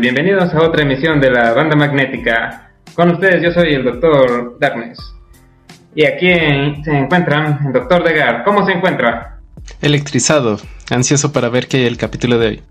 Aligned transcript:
Bienvenidos 0.00 0.54
a 0.54 0.62
otra 0.62 0.82
emisión 0.82 1.20
de 1.20 1.30
la 1.30 1.52
banda 1.52 1.76
magnética. 1.76 2.70
Con 2.94 3.10
ustedes 3.10 3.42
yo 3.42 3.50
soy 3.50 3.74
el 3.74 3.84
doctor 3.84 4.56
Darkness. 4.58 4.98
Y 5.94 6.06
aquí 6.06 6.30
se 6.82 6.90
encuentran 6.90 7.58
el 7.66 7.74
doctor 7.74 8.02
Degar. 8.02 8.42
¿Cómo 8.42 8.64
se 8.64 8.72
encuentra? 8.72 9.40
Electrizado, 9.82 10.58
ansioso 10.90 11.34
para 11.34 11.50
ver 11.50 11.68
qué 11.68 11.76
hay 11.76 11.84
el 11.84 11.98
capítulo 11.98 12.38
de 12.38 12.46
hoy. 12.46 12.62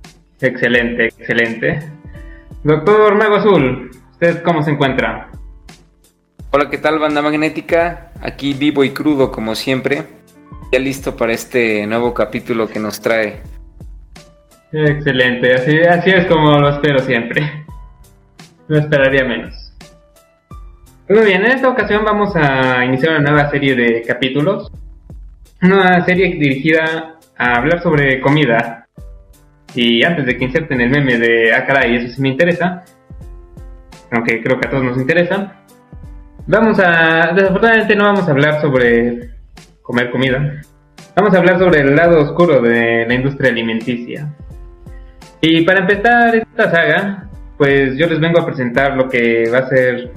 Excelente, 0.41 1.05
excelente. 1.05 1.79
Doctor 2.63 3.13
Mago 3.13 3.35
Azul, 3.35 3.91
¿usted 4.13 4.41
cómo 4.41 4.63
se 4.63 4.71
encuentra? 4.71 5.29
Hola, 6.49 6.67
¿qué 6.71 6.79
tal 6.79 6.97
banda 6.97 7.21
magnética? 7.21 8.11
Aquí 8.23 8.53
vivo 8.53 8.83
y 8.83 8.89
crudo 8.89 9.31
como 9.31 9.53
siempre. 9.53 10.03
Ya 10.71 10.79
listo 10.79 11.15
para 11.15 11.33
este 11.33 11.85
nuevo 11.85 12.11
capítulo 12.11 12.67
que 12.67 12.79
nos 12.79 12.99
trae 13.01 13.43
Excelente, 14.71 15.53
así, 15.53 15.79
así 15.79 16.11
es 16.11 16.25
como 16.27 16.59
lo 16.59 16.69
espero 16.69 16.99
siempre. 16.99 17.65
No 18.67 18.77
esperaría 18.77 19.23
menos. 19.23 19.73
Muy 21.09 21.25
bien, 21.25 21.43
en 21.43 21.53
esta 21.53 21.69
ocasión 21.69 22.05
vamos 22.05 22.35
a 22.35 22.85
iniciar 22.85 23.17
una 23.17 23.31
nueva 23.31 23.49
serie 23.49 23.73
de 23.75 24.03
capítulos. 24.03 24.71
Una 25.59 26.05
serie 26.05 26.35
dirigida 26.35 27.17
a 27.35 27.55
hablar 27.55 27.81
sobre 27.81 28.21
comida. 28.21 28.87
Y 29.73 30.03
antes 30.03 30.27
de 30.27 30.37
que 30.37 30.45
inserten 30.45 30.81
el 30.81 30.91
meme 30.91 31.17
de 31.17 31.51
ah 31.51 31.65
caray, 31.65 31.95
eso 31.95 32.13
sí 32.13 32.21
me 32.21 32.29
interesa. 32.29 32.83
Aunque 34.11 34.43
creo 34.43 34.59
que 34.59 34.67
a 34.67 34.69
todos 34.69 34.83
nos 34.83 34.97
interesa. 34.99 35.55
Vamos 36.45 36.79
a. 36.79 37.31
Desafortunadamente 37.33 37.95
no 37.95 38.03
vamos 38.03 38.27
a 38.27 38.31
hablar 38.31 38.61
sobre 38.61 39.31
comer 39.81 40.11
comida. 40.11 40.61
Vamos 41.15 41.33
a 41.33 41.37
hablar 41.39 41.57
sobre 41.57 41.81
el 41.81 41.95
lado 41.95 42.21
oscuro 42.21 42.61
de 42.61 43.07
la 43.07 43.13
industria 43.15 43.49
alimenticia. 43.49 44.27
Y 45.41 45.61
para 45.61 45.79
empezar 45.79 46.35
esta 46.35 46.71
saga, 46.71 47.29
pues 47.57 47.97
yo 47.97 48.07
les 48.07 48.19
vengo 48.19 48.39
a 48.39 48.45
presentar 48.45 48.95
lo 48.95 49.07
que 49.07 49.49
va 49.49 49.59
a 49.59 49.69
ser 49.69 50.11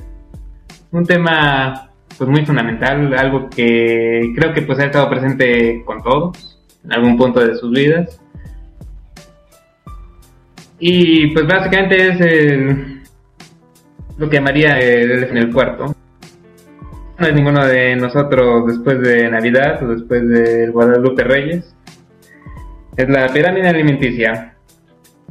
un 0.91 1.07
tema 1.07 1.91
pues 2.19 2.29
muy 2.29 2.45
fundamental, 2.45 3.15
algo 3.15 3.49
que 3.49 4.33
creo 4.37 4.53
que 4.53 4.63
pues 4.63 4.79
ha 4.79 4.85
estado 4.85 5.09
presente 5.09 5.83
con 5.85 6.03
todos 6.03 6.61
en 6.85 6.93
algún 6.93 7.17
punto 7.17 7.41
de 7.41 7.55
sus 7.57 7.71
vidas. 7.71 8.21
Y 10.79 11.29
pues 11.29 11.47
básicamente 11.47 12.09
es 12.09 12.21
el, 12.21 13.03
lo 14.19 14.29
que 14.29 14.37
llamaría 14.37 14.79
el 14.79 15.25
en 15.25 15.37
el 15.37 15.53
cuarto. 15.53 15.95
No 17.19 17.27
es 17.27 17.35
ninguno 17.35 17.65
de 17.65 17.95
nosotros 17.97 18.67
después 18.67 19.01
de 19.01 19.31
Navidad 19.31 19.83
o 19.83 19.89
después 19.89 20.29
del 20.29 20.73
Guadalupe 20.73 21.23
Reyes. 21.23 21.75
Es 22.97 23.09
la 23.09 23.29
pirámide 23.29 23.69
alimenticia. 23.69 24.52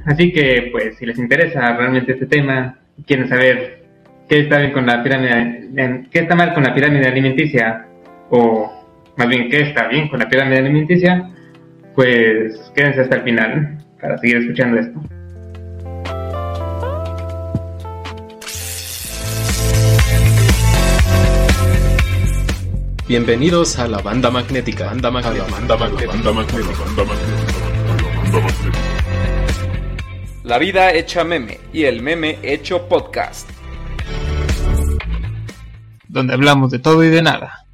Así 0.05 0.31
que, 0.31 0.69
pues, 0.71 0.97
si 0.97 1.05
les 1.05 1.17
interesa 1.19 1.75
realmente 1.77 2.13
este 2.13 2.25
tema, 2.25 2.79
quieren 3.05 3.27
saber 3.29 3.83
qué 4.27 4.39
está 4.39 4.59
bien 4.59 4.71
con 4.71 4.85
la 4.85 5.03
pirámide, 5.03 6.07
qué 6.11 6.19
está 6.19 6.35
mal 6.35 6.53
con 6.53 6.63
la 6.63 6.73
pirámide 6.73 7.07
alimenticia, 7.07 7.85
o 8.29 8.71
más 9.17 9.27
bien 9.27 9.49
qué 9.49 9.61
está 9.61 9.87
bien 9.87 10.07
con 10.07 10.19
la 10.19 10.29
pirámide 10.29 10.59
alimenticia, 10.59 11.29
pues 11.95 12.71
quédense 12.75 13.01
hasta 13.01 13.17
el 13.17 13.23
final 13.23 13.77
para 13.99 14.17
seguir 14.17 14.37
escuchando 14.37 14.79
esto. 14.79 15.01
Bienvenidos 23.07 23.77
a 23.77 23.89
la 23.89 23.97
banda 23.97 24.31
magnética. 24.31 24.85
Banda 24.85 25.11
magnética. 25.11 25.51
Banda 25.51 25.75
magnética. 25.75 26.13
Banda 26.13 26.31
magnética. 26.31 26.83
Banda 26.85 27.03
magnética. 27.03 28.80
La 30.43 30.57
vida 30.57 30.91
hecha 30.91 31.23
meme 31.23 31.59
y 31.71 31.83
el 31.83 32.01
meme 32.01 32.39
hecho 32.41 32.87
podcast. 32.89 33.47
Donde 36.07 36.33
hablamos 36.33 36.71
de 36.71 36.79
todo 36.79 37.03
y 37.03 37.09
de 37.09 37.21
nada. 37.21 37.67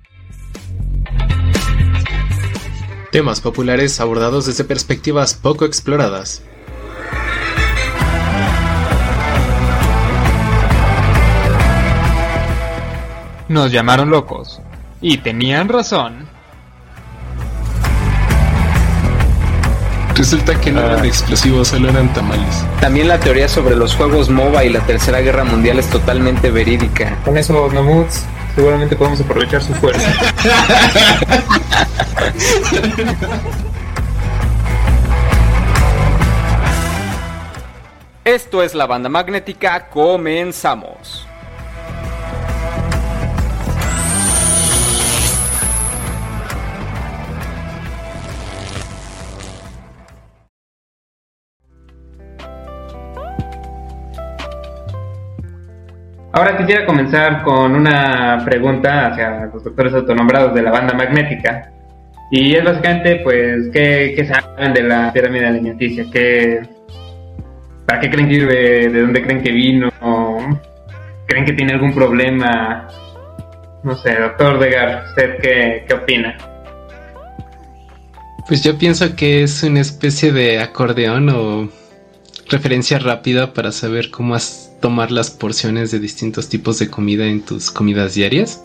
Temas 3.10 3.40
populares 3.40 4.02
abordados 4.02 4.48
desde 4.48 4.66
perspectivas 4.66 5.34
poco 5.34 5.64
exploradas. 5.64 6.44
Nos 13.48 13.72
llamaron 13.72 14.10
locos. 14.10 14.62
Y 15.00 15.20
tenían 15.20 15.70
razón. 15.70 16.28
Resulta 20.18 20.60
que 20.60 20.72
no 20.72 20.82
eran 20.82 21.04
ah. 21.04 21.08
explosivos, 21.08 21.68
solo 21.68 21.90
eran 21.90 22.12
tamales. 22.12 22.66
También 22.82 23.08
la 23.08 23.20
teoría 23.20 23.48
sobre 23.48 23.76
los 23.76 23.96
juegos 23.96 24.30
MOBA 24.30 24.66
y 24.66 24.70
la 24.70 24.80
Tercera 24.80 25.22
Guerra 25.22 25.44
Mundial 25.44 25.78
es 25.78 25.88
totalmente 25.92 26.50
verídica. 26.50 27.16
Con 27.24 27.38
eso, 27.38 27.70
Namuts, 27.72 28.24
seguramente 28.56 28.96
podemos 28.96 29.22
aprovechar 29.22 29.62
su 29.62 29.76
fuerza. 29.76 30.02
Esto 38.26 38.62
es 38.62 38.76
la 38.76 38.88
banda 38.88 39.08
magnética, 39.08 39.88
comenzamos. 39.88 41.17
Ahora 56.38 56.56
quisiera 56.56 56.86
comenzar 56.86 57.42
con 57.42 57.74
una 57.74 58.44
pregunta 58.46 59.08
hacia 59.08 59.48
los 59.52 59.64
doctores 59.64 59.92
autonombrados 59.96 60.54
de 60.54 60.62
la 60.62 60.70
banda 60.70 60.94
magnética. 60.94 61.72
Y 62.30 62.54
es 62.54 62.64
básicamente, 62.64 63.22
pues, 63.24 63.70
¿qué, 63.74 64.24
saben 64.24 64.72
de 64.72 64.84
la 64.84 65.12
pirámide 65.12 65.48
alimenticia? 65.48 66.06
¿Qué, 66.14 66.62
¿Para 67.88 68.00
qué 68.00 68.12
creen 68.12 68.30
que 68.30 68.36
sirve? 68.36 68.88
¿De 68.88 69.02
dónde 69.02 69.24
creen 69.24 69.42
que 69.42 69.52
vino? 69.52 69.90
¿Creen 71.26 71.44
que 71.44 71.54
tiene 71.54 71.74
algún 71.74 71.96
problema? 71.96 72.88
No 73.82 73.96
sé, 73.96 74.14
doctor 74.14 74.60
Degar, 74.60 75.06
¿usted 75.08 75.38
qué, 75.42 75.86
qué 75.88 75.94
opina? 75.96 76.38
Pues 78.48 78.64
yo 78.64 78.78
pienso 78.78 79.16
que 79.16 79.42
es 79.42 79.64
una 79.64 79.82
especie 79.82 80.32
de 80.32 80.60
acordeón 80.60 81.30
o 81.30 81.68
referencia 82.50 83.00
rápida 83.00 83.54
para 83.54 83.72
saber 83.72 84.10
cómo 84.10 84.36
tomar 84.82 85.12
las 85.12 85.32
porciones 85.32 85.92
de 85.92 86.00
distintos 86.00 86.50
tipos 86.50 86.80
de 86.80 86.90
comida 86.90 87.26
en 87.26 87.42
tus 87.42 87.72
comidas 87.72 88.16
diarias. 88.16 88.64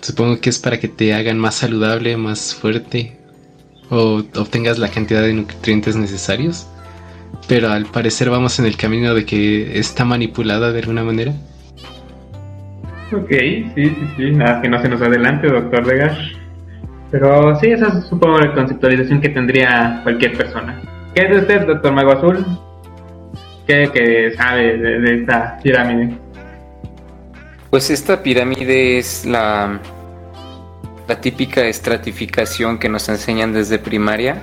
supongo 0.00 0.40
que 0.40 0.50
es 0.50 0.58
para 0.58 0.80
que 0.80 0.88
te 0.88 1.14
hagan 1.14 1.38
más 1.38 1.56
saludable, 1.56 2.16
más 2.16 2.54
fuerte 2.54 3.16
o 3.90 4.22
obtengas 4.36 4.78
la 4.78 4.88
cantidad 4.88 5.22
de 5.22 5.34
nutrientes 5.34 5.96
necesarios. 5.96 6.66
Pero 7.48 7.70
al 7.70 7.86
parecer 7.86 8.30
vamos 8.30 8.58
en 8.58 8.66
el 8.66 8.76
camino 8.76 9.14
de 9.14 9.24
que 9.24 9.78
está 9.78 10.04
manipulada 10.04 10.72
de 10.72 10.80
alguna 10.80 11.02
manera. 11.02 11.32
Ok, 13.12 13.30
sí, 13.30 13.72
sí, 13.74 13.94
sí. 14.16 14.30
Nada 14.30 14.62
que 14.62 14.68
no 14.68 14.80
se 14.80 14.88
nos 14.88 15.02
adelante, 15.02 15.48
doctor 15.48 15.84
Degas. 15.84 16.16
Pero 17.10 17.54
sí, 17.60 17.66
esa 17.66 17.88
es 17.88 18.06
supongo 18.06 18.38
la 18.38 18.54
conceptualización 18.54 19.20
que 19.20 19.28
tendría 19.28 20.00
cualquier 20.02 20.36
persona. 20.36 20.80
¿Qué 21.14 21.26
es 21.26 21.42
usted, 21.42 21.66
doctor 21.66 21.92
Mago 21.92 22.12
Azul? 22.12 22.46
¿Qué, 23.66 24.32
sabe 24.34 24.78
de, 24.78 25.20
esta 25.20 25.58
pirámide? 25.62 26.16
Pues 27.68 27.90
esta 27.90 28.22
pirámide 28.22 28.96
es 28.96 29.26
la, 29.26 29.78
la 31.06 31.20
típica 31.20 31.66
estratificación 31.66 32.78
que 32.78 32.88
nos 32.88 33.10
enseñan 33.10 33.52
desde 33.52 33.78
primaria. 33.78 34.42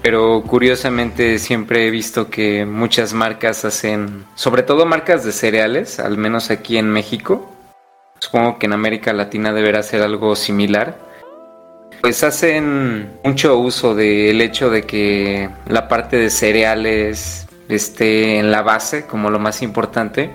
Pero 0.00 0.42
curiosamente 0.42 1.38
siempre 1.40 1.88
he 1.88 1.90
visto 1.90 2.30
que 2.30 2.64
muchas 2.66 3.12
marcas 3.12 3.64
hacen, 3.64 4.26
sobre 4.36 4.62
todo 4.62 4.86
marcas 4.86 5.24
de 5.24 5.32
cereales, 5.32 5.98
al 5.98 6.18
menos 6.18 6.52
aquí 6.52 6.76
en 6.76 6.88
México. 6.90 7.50
Supongo 8.20 8.58
que 8.58 8.66
en 8.66 8.74
América 8.74 9.12
Latina 9.12 9.52
deberá 9.52 9.82
ser 9.82 10.02
algo 10.02 10.36
similar 10.36 10.98
pues 12.04 12.22
hacen 12.22 13.18
mucho 13.24 13.58
uso 13.58 13.94
del 13.94 14.42
hecho 14.42 14.68
de 14.68 14.82
que 14.82 15.48
la 15.66 15.88
parte 15.88 16.18
de 16.18 16.28
cereales 16.28 17.46
esté 17.70 18.38
en 18.38 18.50
la 18.50 18.60
base 18.60 19.06
como 19.06 19.30
lo 19.30 19.38
más 19.38 19.62
importante 19.62 20.30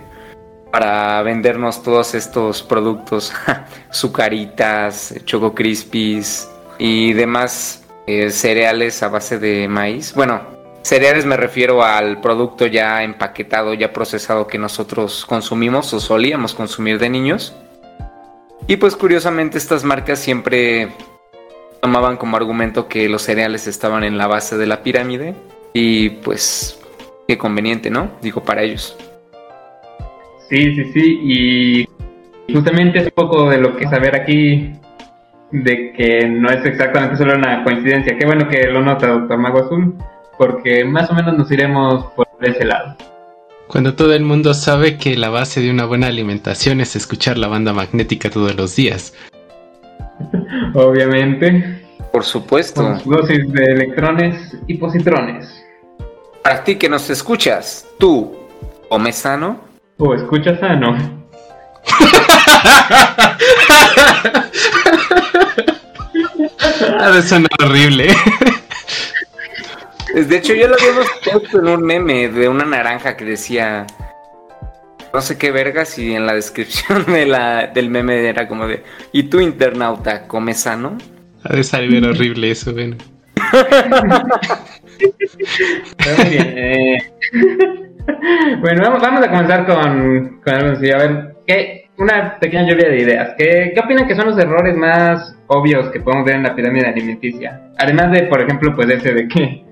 para 0.71 1.21
vendernos 1.21 1.83
todos 1.83 2.15
estos 2.15 2.63
productos, 2.63 3.31
sucaritas, 3.91 5.13
choco 5.25 5.53
crispies 5.53 6.49
y 6.79 7.13
demás 7.13 7.83
eh, 8.07 8.31
cereales 8.31 9.03
a 9.03 9.09
base 9.09 9.37
de 9.37 9.67
maíz. 9.67 10.15
Bueno, 10.15 10.41
cereales 10.81 11.27
me 11.27 11.37
refiero 11.37 11.83
al 11.83 12.19
producto 12.19 12.65
ya 12.65 13.03
empaquetado, 13.03 13.75
ya 13.75 13.93
procesado 13.93 14.47
que 14.47 14.57
nosotros 14.57 15.23
consumimos 15.23 15.93
o 15.93 15.99
solíamos 15.99 16.55
consumir 16.55 16.97
de 16.97 17.11
niños. 17.11 17.53
Y 18.65 18.77
pues 18.77 18.95
curiosamente 18.95 19.59
estas 19.59 19.83
marcas 19.83 20.17
siempre 20.17 20.89
tomaban 21.81 22.17
como 22.17 22.37
argumento 22.37 22.87
que 22.87 23.09
los 23.09 23.21
cereales 23.21 23.67
estaban 23.67 24.03
en 24.03 24.17
la 24.17 24.27
base 24.27 24.57
de 24.57 24.67
la 24.67 24.83
pirámide 24.83 25.33
y 25.73 26.09
pues 26.09 26.79
qué 27.27 27.37
conveniente, 27.37 27.89
¿no? 27.89 28.11
Digo, 28.21 28.43
para 28.43 28.63
ellos. 28.63 28.97
Sí, 30.49 30.75
sí, 30.75 30.83
sí, 30.93 31.19
y 31.23 32.53
justamente 32.53 32.99
es 32.99 33.05
un 33.05 33.11
poco 33.11 33.49
de 33.49 33.59
lo 33.59 33.77
que 33.77 33.87
saber 33.87 34.15
aquí, 34.15 34.73
de 35.51 35.93
que 35.93 36.27
no 36.27 36.49
es 36.49 36.65
exactamente 36.65 37.17
solo 37.17 37.35
una 37.35 37.63
coincidencia. 37.63 38.17
Qué 38.17 38.25
bueno 38.25 38.47
que 38.47 38.67
lo 38.67 38.81
nota, 38.81 39.07
doctor 39.07 39.37
Mago 39.37 39.65
Azul, 39.65 39.93
porque 40.37 40.83
más 40.85 41.09
o 41.11 41.13
menos 41.13 41.37
nos 41.37 41.51
iremos 41.51 42.05
por 42.13 42.27
ese 42.41 42.65
lado. 42.65 42.95
Cuando 43.67 43.93
todo 43.93 44.15
el 44.15 44.23
mundo 44.23 44.55
sabe 44.55 44.97
que 44.97 45.15
la 45.15 45.29
base 45.29 45.61
de 45.61 45.69
una 45.69 45.85
buena 45.85 46.07
alimentación 46.07 46.81
es 46.81 46.95
escuchar 46.95 47.37
la 47.37 47.47
banda 47.47 47.71
magnética 47.71 48.31
todos 48.31 48.55
los 48.55 48.75
días. 48.75 49.13
Obviamente. 50.73 51.81
Por 52.11 52.23
supuesto. 52.23 52.81
Con 52.81 52.97
dosis 53.09 53.51
de 53.51 53.65
electrones 53.65 54.57
y 54.67 54.75
positrones. 54.75 55.65
Para 56.43 56.63
ti 56.63 56.75
que 56.75 56.89
nos 56.89 57.09
escuchas, 57.09 57.85
tú, 57.99 58.35
¿comes 58.89 59.15
sano? 59.15 59.59
O 59.97 60.13
escuchas 60.13 60.59
sano. 60.59 60.97
Ha 66.99 67.11
de 67.11 67.21
sonar 67.21 67.49
horrible. 67.63 68.07
De 70.13 70.37
hecho, 70.37 70.53
yo 70.53 70.67
lo 70.67 70.75
habíamos 70.75 71.07
puesto 71.31 71.59
en 71.59 71.67
un 71.67 71.83
meme 71.83 72.29
de 72.29 72.49
una 72.49 72.65
naranja 72.65 73.15
que 73.15 73.25
decía 73.25 73.85
no 75.13 75.21
sé 75.21 75.37
qué 75.37 75.51
vergas 75.51 75.97
y 75.97 76.13
en 76.13 76.25
la 76.25 76.33
descripción 76.33 77.05
de 77.05 77.25
la, 77.25 77.67
del 77.67 77.89
meme 77.89 78.27
era 78.27 78.47
como 78.47 78.67
de 78.67 78.83
¿Y 79.11 79.23
tú 79.23 79.39
internauta, 79.39 80.27
come 80.27 80.53
sano? 80.53 80.97
Ha 81.43 81.55
de 81.55 81.63
salir 81.63 82.05
horrible 82.05 82.51
eso, 82.51 82.73
bueno. 82.73 82.97
Muy 84.99 86.29
bien. 86.29 86.53
eh. 86.57 86.97
bueno, 88.59 88.81
vamos, 88.81 89.01
vamos 89.01 89.25
a 89.25 89.29
comenzar 89.29 89.65
con, 89.65 90.41
con 90.43 90.53
algo 90.53 90.71
así. 90.73 90.91
A 90.91 90.97
ver, 90.97 91.35
¿qué, 91.47 91.89
una 91.99 92.39
pequeña 92.39 92.63
lluvia 92.63 92.89
de 92.89 93.01
ideas. 93.01 93.35
¿Qué, 93.37 93.71
¿Qué 93.73 93.79
opinan 93.79 94.07
que 94.07 94.15
son 94.15 94.27
los 94.27 94.37
errores 94.39 94.75
más 94.75 95.37
obvios 95.47 95.89
que 95.91 95.99
podemos 95.99 96.25
ver 96.25 96.35
en 96.37 96.43
la 96.43 96.55
pirámide 96.55 96.87
alimenticia? 96.87 97.61
Además 97.77 98.11
de, 98.11 98.23
por 98.23 98.41
ejemplo, 98.41 98.73
pues 98.73 98.89
ese 98.89 99.13
de 99.13 99.27
que 99.27 99.63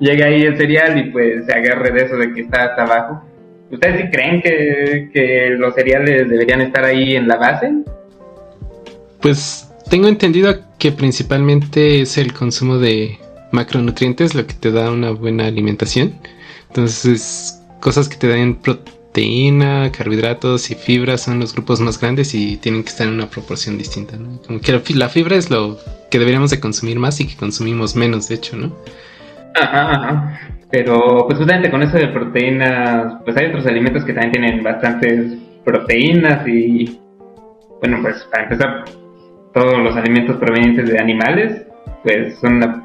llegue 0.00 0.24
ahí 0.24 0.42
el 0.42 0.56
cereal 0.56 0.98
y 0.98 1.10
pues 1.10 1.46
se 1.46 1.52
agarre 1.52 1.92
de 1.92 2.04
eso 2.04 2.16
de 2.16 2.32
que 2.34 2.40
está 2.42 2.64
hasta 2.64 2.82
abajo. 2.82 3.24
¿Ustedes 3.70 4.02
sí 4.02 4.08
creen 4.10 4.42
que, 4.42 5.10
que 5.12 5.50
los 5.58 5.74
cereales 5.74 6.28
deberían 6.28 6.60
estar 6.60 6.84
ahí 6.84 7.16
en 7.16 7.26
la 7.28 7.36
base? 7.36 7.72
Pues 9.20 9.68
tengo 9.90 10.08
entendido 10.08 10.60
que 10.78 10.92
principalmente 10.92 12.00
es 12.00 12.16
el 12.18 12.32
consumo 12.32 12.78
de 12.78 13.18
macronutrientes 13.52 14.34
lo 14.34 14.46
que 14.46 14.54
te 14.54 14.70
da 14.70 14.90
una 14.90 15.10
buena 15.10 15.46
alimentación. 15.46 16.14
Entonces, 16.68 17.60
cosas 17.80 18.08
que 18.08 18.16
te 18.16 18.28
dan 18.28 18.54
proteína, 18.56 19.90
carbohidratos 19.90 20.70
y 20.70 20.74
fibra 20.74 21.16
son 21.18 21.40
los 21.40 21.52
grupos 21.54 21.80
más 21.80 21.98
grandes 22.00 22.34
y 22.34 22.56
tienen 22.58 22.82
que 22.84 22.90
estar 22.90 23.06
en 23.06 23.14
una 23.14 23.30
proporción 23.30 23.78
distinta. 23.78 24.16
¿no? 24.16 24.40
Como 24.46 24.60
que 24.60 24.72
la 24.72 24.80
fi- 24.80 24.94
la 24.94 25.08
fibra 25.08 25.36
es 25.36 25.50
lo 25.50 25.78
que 26.10 26.18
deberíamos 26.18 26.50
de 26.50 26.60
consumir 26.60 26.98
más 26.98 27.18
y 27.20 27.26
que 27.26 27.34
consumimos 27.36 27.96
menos, 27.96 28.28
de 28.28 28.34
hecho, 28.36 28.56
¿no? 28.56 28.76
Ajá, 29.54 29.90
ajá. 29.92 30.55
Pero 30.70 31.24
pues 31.26 31.38
justamente 31.38 31.70
con 31.70 31.82
eso 31.82 31.96
de 31.96 32.08
proteínas, 32.08 33.22
pues 33.24 33.36
hay 33.36 33.46
otros 33.46 33.66
alimentos 33.66 34.04
que 34.04 34.12
también 34.12 34.32
tienen 34.32 34.62
bastantes 34.62 35.38
proteínas 35.64 36.46
y 36.46 36.98
bueno, 37.80 37.98
pues 38.02 38.26
para 38.30 38.44
empezar, 38.44 38.84
todos 39.52 39.78
los 39.78 39.96
alimentos 39.96 40.36
provenientes 40.36 40.88
de 40.88 40.98
animales, 40.98 41.62
pues 42.02 42.38
son 42.40 42.56
una 42.56 42.84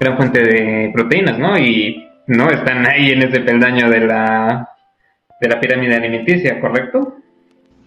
gran 0.00 0.16
fuente 0.16 0.40
de 0.40 0.90
proteínas, 0.94 1.38
¿no? 1.38 1.58
Y 1.58 2.06
no 2.26 2.48
están 2.50 2.86
ahí 2.86 3.10
en 3.10 3.22
ese 3.22 3.40
peldaño 3.40 3.90
de 3.90 4.00
la 4.00 4.68
de 5.40 5.48
la 5.48 5.60
pirámide 5.60 5.94
alimenticia, 5.94 6.60
¿correcto? 6.60 7.16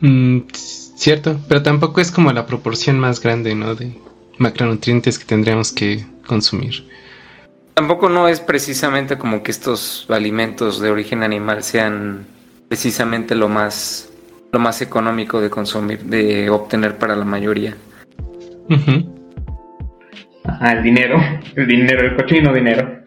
Mm, 0.01 0.41
cierto, 0.53 1.39
pero 1.47 1.63
tampoco 1.63 2.01
es 2.01 2.11
como 2.11 2.31
la 2.31 2.45
proporción 2.45 2.99
más 2.99 3.19
grande, 3.21 3.55
¿no? 3.55 3.73
De 3.75 3.91
macronutrientes 4.37 5.17
que 5.17 5.25
tendríamos 5.25 5.71
que 5.71 6.05
consumir. 6.27 6.85
Tampoco 7.73 8.09
no 8.09 8.27
es 8.27 8.39
precisamente 8.39 9.17
como 9.17 9.41
que 9.41 9.51
estos 9.51 10.05
alimentos 10.09 10.79
de 10.79 10.89
origen 10.91 11.23
animal 11.23 11.63
sean 11.63 12.25
precisamente 12.67 13.35
lo 13.35 13.49
más 13.49 14.09
lo 14.51 14.59
más 14.59 14.81
económico 14.81 15.39
de 15.41 15.49
consumir, 15.49 15.99
de 16.05 16.49
obtener 16.49 16.97
para 16.97 17.15
la 17.15 17.25
mayoría. 17.25 17.75
Ujú. 18.69 19.15
Ajá, 20.45 20.73
el 20.73 20.83
dinero, 20.83 21.21
el 21.55 21.67
dinero, 21.67 22.01
el 22.07 22.15
cochino 22.15 22.53
dinero. 22.53 22.99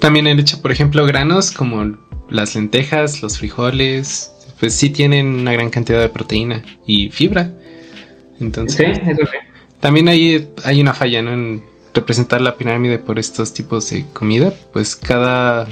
También 0.00 0.26
el 0.26 0.38
hecho, 0.38 0.60
por 0.60 0.70
ejemplo, 0.70 1.06
granos 1.06 1.50
como 1.50 1.96
las 2.28 2.54
lentejas, 2.54 3.22
los 3.22 3.38
frijoles, 3.38 4.30
pues 4.60 4.74
sí 4.74 4.90
tienen 4.90 5.26
una 5.26 5.52
gran 5.52 5.70
cantidad 5.70 6.00
de 6.00 6.08
proteína 6.08 6.62
y 6.86 7.10
fibra. 7.10 7.44
Sí, 7.44 8.44
Entonces, 8.44 8.98
eso 9.06 9.22
sí. 9.22 9.38
también 9.80 10.08
hay, 10.08 10.50
hay 10.64 10.80
una 10.80 10.92
falla, 10.92 11.22
¿no? 11.22 11.32
En 11.32 11.64
representar 11.94 12.40
la 12.40 12.56
pirámide 12.56 12.98
por 12.98 13.18
estos 13.18 13.52
tipos 13.52 13.90
de 13.90 14.06
comida. 14.12 14.52
Pues 14.72 14.96
cada 14.96 15.66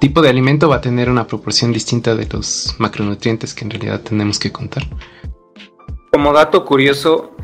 tipo 0.00 0.20
de 0.20 0.28
alimento 0.28 0.68
va 0.68 0.76
a 0.76 0.80
tener 0.80 1.08
una 1.08 1.26
proporción 1.26 1.72
distinta 1.72 2.14
de 2.14 2.26
los 2.26 2.74
macronutrientes 2.78 3.54
que 3.54 3.64
en 3.64 3.70
realidad 3.70 4.00
tenemos 4.00 4.38
que 4.38 4.50
contar. 4.50 4.82
Como 6.10 6.32
dato 6.32 6.64
curioso, 6.64 7.36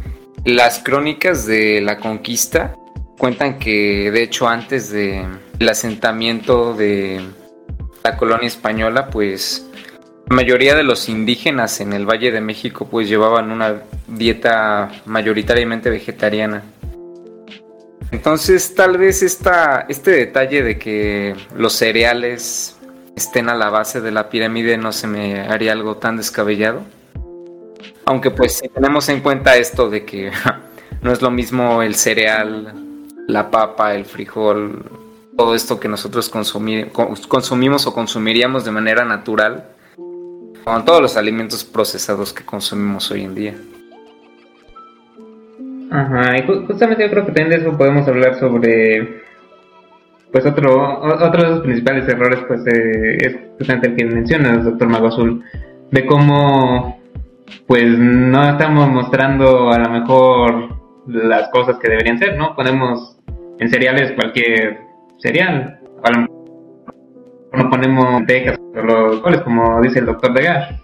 las 0.45 0.81
crónicas 0.81 1.47
de 1.47 1.81
la 1.81 1.99
conquista 1.99 2.75
cuentan 3.17 3.59
que 3.59 4.11
de 4.11 4.23
hecho 4.23 4.49
antes 4.49 4.91
de 4.91 5.25
el 5.59 5.69
asentamiento 5.69 6.75
de 6.75 7.21
la 8.05 8.17
colonia 8.17 8.47
española, 8.47 9.09
pues 9.09 9.69
la 10.29 10.37
mayoría 10.37 10.75
de 10.75 10.83
los 10.83 11.09
indígenas 11.09 11.81
en 11.81 11.93
el 11.93 12.07
Valle 12.07 12.31
de 12.31 12.41
México 12.41 12.87
pues 12.91 13.09
llevaban 13.09 13.51
una 13.51 13.83
dieta 14.07 14.91
mayoritariamente 15.07 15.91
vegetariana. 15.91 16.63
Entonces 18.11 18.75
tal 18.75 18.97
vez 18.97 19.23
esta, 19.23 19.85
este 19.89 20.13
detalle 20.13 20.63
de 20.63 20.79
que 20.79 21.37
los 21.55 21.75
cereales 21.75 22.77
estén 23.17 23.49
a 23.49 23.55
la 23.55 23.69
base 23.69 24.01
de 24.01 24.11
la 24.11 24.31
pirámide 24.31 24.79
no 24.79 24.93
se 24.93 25.07
me 25.07 25.41
haría 25.41 25.73
algo 25.73 25.97
tan 25.97 26.17
descabellado. 26.17 26.83
Aunque 28.07 28.31
pues 28.31 28.59
si 28.59 28.69
tenemos 28.69 29.09
en 29.11 29.21
cuenta 29.21 29.57
esto 29.57 29.91
de 29.91 30.05
que 30.05 30.31
no 31.03 31.13
es 31.13 31.21
lo 31.21 31.31
mismo 31.31 31.83
el 31.83 31.95
cereal, 31.95 32.73
la 33.27 33.51
papa, 33.51 33.95
el 33.95 34.07
frijol, 34.07 34.91
todo 35.37 35.55
esto 35.55 35.79
que 35.79 35.89
nosotros 35.89 36.31
consumimos 36.31 37.87
o 37.87 37.95
consumiríamos 37.95 38.65
de 38.65 38.71
manera 38.71 39.05
natural, 39.05 39.69
con 40.65 40.85
todos 40.85 41.03
los 41.03 41.17
alimentos 41.17 41.65
procesados 41.65 42.33
que 42.33 42.45
consumimos 42.45 43.11
hoy 43.11 43.25
en 43.25 43.35
día. 43.35 43.55
Ajá, 45.91 46.37
y 46.37 46.43
ju- 46.43 46.67
justamente 46.67 47.05
yo 47.05 47.11
creo 47.11 47.25
que 47.27 47.33
también 47.33 47.49
de 47.51 47.57
eso 47.67 47.77
podemos 47.77 48.07
hablar 48.07 48.35
sobre, 48.35 49.23
pues 50.31 50.45
otro, 50.45 51.01
otro 51.01 51.43
de 51.43 51.49
los 51.51 51.61
principales 51.61 52.07
errores, 52.09 52.41
pues 52.47 52.67
eh, 52.67 53.17
es 53.21 53.37
justamente 53.59 53.89
el 53.89 53.97
que 53.97 54.05
mencionas, 54.05 54.65
doctor 54.65 54.89
Mago 54.89 55.07
Azul, 55.09 55.43
de 55.91 56.05
cómo, 56.07 57.01
pues 57.67 57.87
no 57.99 58.51
estamos 58.51 58.89
mostrando 58.91 59.71
a 59.73 59.79
lo 59.79 59.89
mejor 59.89 60.77
las 61.07 61.49
cosas 61.49 61.79
que 61.79 61.89
deberían 61.89 62.19
ser, 62.19 62.37
¿no? 62.37 62.55
Ponemos 62.55 63.19
en 63.59 63.69
cereales 63.71 64.13
cualquier 64.13 64.81
cereal, 65.19 65.81
a 66.05 66.11
lo 66.11 66.19
mejor 66.21 66.39
no 67.55 67.71
ponemos 67.71 68.27
tecas 68.27 68.59
o 68.59 68.83
los 68.83 69.23
goles, 69.23 69.41
como 69.41 69.81
dice 69.81 70.01
el 70.01 70.07
doctor 70.07 70.35
Degar. 70.35 70.77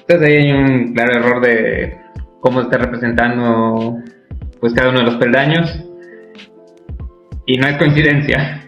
Entonces 0.00 0.28
ahí 0.28 0.34
hay 0.34 0.52
un 0.52 0.92
claro 0.94 1.14
error 1.14 1.40
de 1.40 1.96
cómo 2.42 2.60
está 2.60 2.76
representando 2.76 3.96
pues 4.60 4.74
cada 4.74 4.90
uno 4.90 4.98
de 4.98 5.04
los 5.06 5.14
peldaños. 5.16 5.70
Y 7.46 7.56
no 7.56 7.66
es 7.68 7.78
coincidencia. 7.78 8.62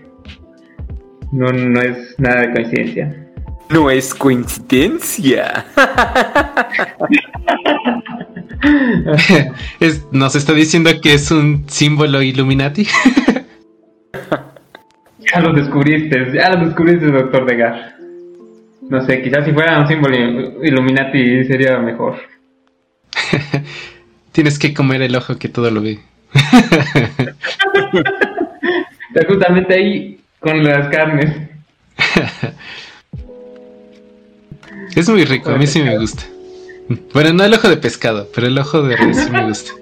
No, 1.32 1.48
no 1.48 1.80
es 1.80 2.14
nada 2.18 2.40
de 2.42 2.52
coincidencia. 2.52 3.26
No 3.68 3.90
es 3.90 4.14
coincidencia. 4.14 5.66
Es- 9.80 10.06
nos 10.10 10.34
está 10.36 10.54
diciendo 10.54 10.90
que 11.02 11.12
es 11.14 11.30
un 11.30 11.68
símbolo 11.68 12.22
Illuminati. 12.22 12.86
ya 15.32 15.40
lo 15.40 15.52
descubriste 15.52 16.32
ya 16.32 16.50
lo 16.54 16.64
descubriste 16.66 17.06
doctor 17.06 17.44
Degar 17.46 17.94
no 18.88 19.02
sé 19.04 19.20
quizás 19.22 19.44
si 19.44 19.52
fuera 19.52 19.80
un 19.80 19.88
símbolo 19.88 20.16
Illuminati 20.64 21.44
sería 21.44 21.78
mejor 21.78 22.16
Tienes 24.32 24.58
que 24.58 24.74
comer 24.74 25.02
el 25.02 25.14
ojo 25.16 25.38
que 25.38 25.48
todo 25.48 25.70
lo 25.70 25.80
ve. 25.82 26.00
está 29.08 29.26
justamente 29.28 29.74
ahí 29.74 30.18
con 30.40 30.64
las 30.64 30.88
carnes 30.88 31.48
Es 34.96 35.08
muy 35.08 35.24
rico, 35.24 35.50
a 35.50 35.56
mí 35.56 35.66
sí 35.66 35.80
me 35.82 35.96
gusta. 35.98 36.24
Bueno, 37.12 37.32
no 37.32 37.44
el 37.44 37.54
ojo 37.54 37.68
de 37.68 37.76
pescado, 37.76 38.28
pero 38.34 38.46
el 38.46 38.58
ojo 38.58 38.82
de 38.82 38.96
res 38.96 39.24
sí 39.24 39.30
me 39.30 39.46
gusta. 39.46 39.72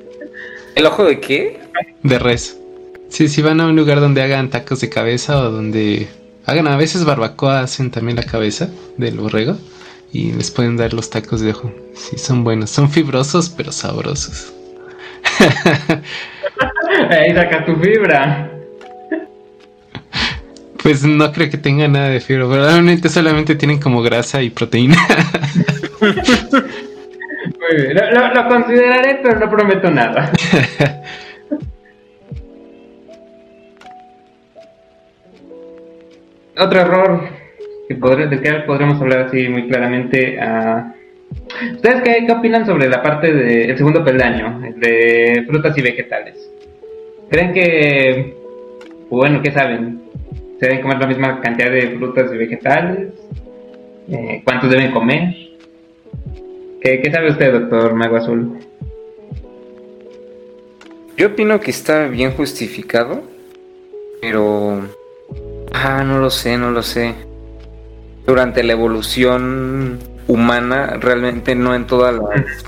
¿El 0.74 0.86
ojo 0.86 1.04
de 1.04 1.20
qué? 1.20 1.60
De 2.02 2.18
res. 2.18 2.58
Sí, 3.08 3.28
si 3.28 3.42
van 3.42 3.60
a 3.60 3.66
un 3.66 3.76
lugar 3.76 4.00
donde 4.00 4.22
hagan 4.22 4.48
tacos 4.50 4.80
de 4.80 4.88
cabeza 4.88 5.38
o 5.38 5.50
donde 5.50 6.08
Hagan 6.44 6.66
a 6.66 6.76
veces 6.76 7.04
barbacoa, 7.04 7.60
hacen 7.60 7.90
también 7.90 8.16
la 8.16 8.24
cabeza 8.24 8.68
del 8.96 9.18
borrego 9.18 9.56
y 10.12 10.32
les 10.32 10.50
pueden 10.50 10.76
dar 10.76 10.92
los 10.92 11.08
tacos 11.08 11.40
de 11.40 11.52
ojo. 11.52 11.72
Sí, 11.94 12.18
son 12.18 12.44
buenos. 12.44 12.68
Son 12.70 12.90
fibrosos, 12.90 13.48
pero 13.48 13.72
sabrosos. 13.72 14.52
Ahí 17.10 17.34
saca 17.34 17.64
tu 17.64 17.74
fibra. 17.76 18.50
Pues 20.82 21.02
no 21.04 21.32
creo 21.32 21.48
que 21.48 21.56
tenga 21.56 21.88
nada 21.88 22.08
de 22.08 22.20
fibra. 22.20 22.44
Probablemente 22.46 23.08
solamente 23.08 23.54
tienen 23.54 23.80
como 23.80 24.02
grasa 24.02 24.42
y 24.42 24.50
proteína. 24.50 24.98
Muy 26.00 26.12
bien. 27.76 27.94
Lo, 27.94 28.34
lo 28.34 28.48
consideraré, 28.48 29.20
pero 29.22 29.38
no 29.38 29.48
prometo 29.48 29.90
nada. 29.90 30.30
Otro 36.58 36.80
error 36.80 37.41
que 37.94 38.00
podré, 38.00 38.26
podremos 38.66 39.00
hablar 39.00 39.26
así 39.26 39.48
muy 39.48 39.68
claramente. 39.68 40.38
¿Ustedes 41.74 42.02
qué, 42.02 42.32
opinan 42.32 42.66
sobre 42.66 42.88
la 42.88 43.02
parte 43.02 43.32
del 43.32 43.76
segundo 43.76 44.04
peldaño, 44.04 44.62
el 44.64 44.80
de 44.80 45.44
frutas 45.46 45.76
y 45.76 45.82
vegetales? 45.82 46.50
¿Creen 47.30 47.52
que, 47.52 48.34
bueno, 49.10 49.42
qué 49.42 49.52
saben? 49.52 50.00
¿Se 50.58 50.66
deben 50.66 50.82
comer 50.82 50.98
la 51.00 51.06
misma 51.06 51.40
cantidad 51.40 51.70
de 51.70 51.96
frutas 51.96 52.32
y 52.32 52.36
vegetales? 52.36 53.12
Eh, 54.08 54.42
¿Cuántos 54.44 54.70
deben 54.70 54.92
comer? 54.92 55.34
¿Qué, 56.80 57.00
qué 57.00 57.12
sabe 57.12 57.30
usted, 57.30 57.52
doctor 57.52 57.94
Mago 57.94 58.16
Azul? 58.16 58.58
Yo 61.16 61.28
opino 61.28 61.60
que 61.60 61.70
está 61.70 62.06
bien 62.08 62.32
justificado, 62.32 63.22
pero... 64.20 64.82
Ah, 65.72 66.04
no 66.04 66.18
lo 66.18 66.30
sé, 66.30 66.58
no 66.58 66.70
lo 66.70 66.82
sé. 66.82 67.14
Durante 68.26 68.62
la 68.62 68.72
evolución 68.72 69.98
humana, 70.28 70.98
realmente 71.00 71.54
no 71.54 71.74
en 71.74 71.86
todas 71.86 72.14
las... 72.14 72.64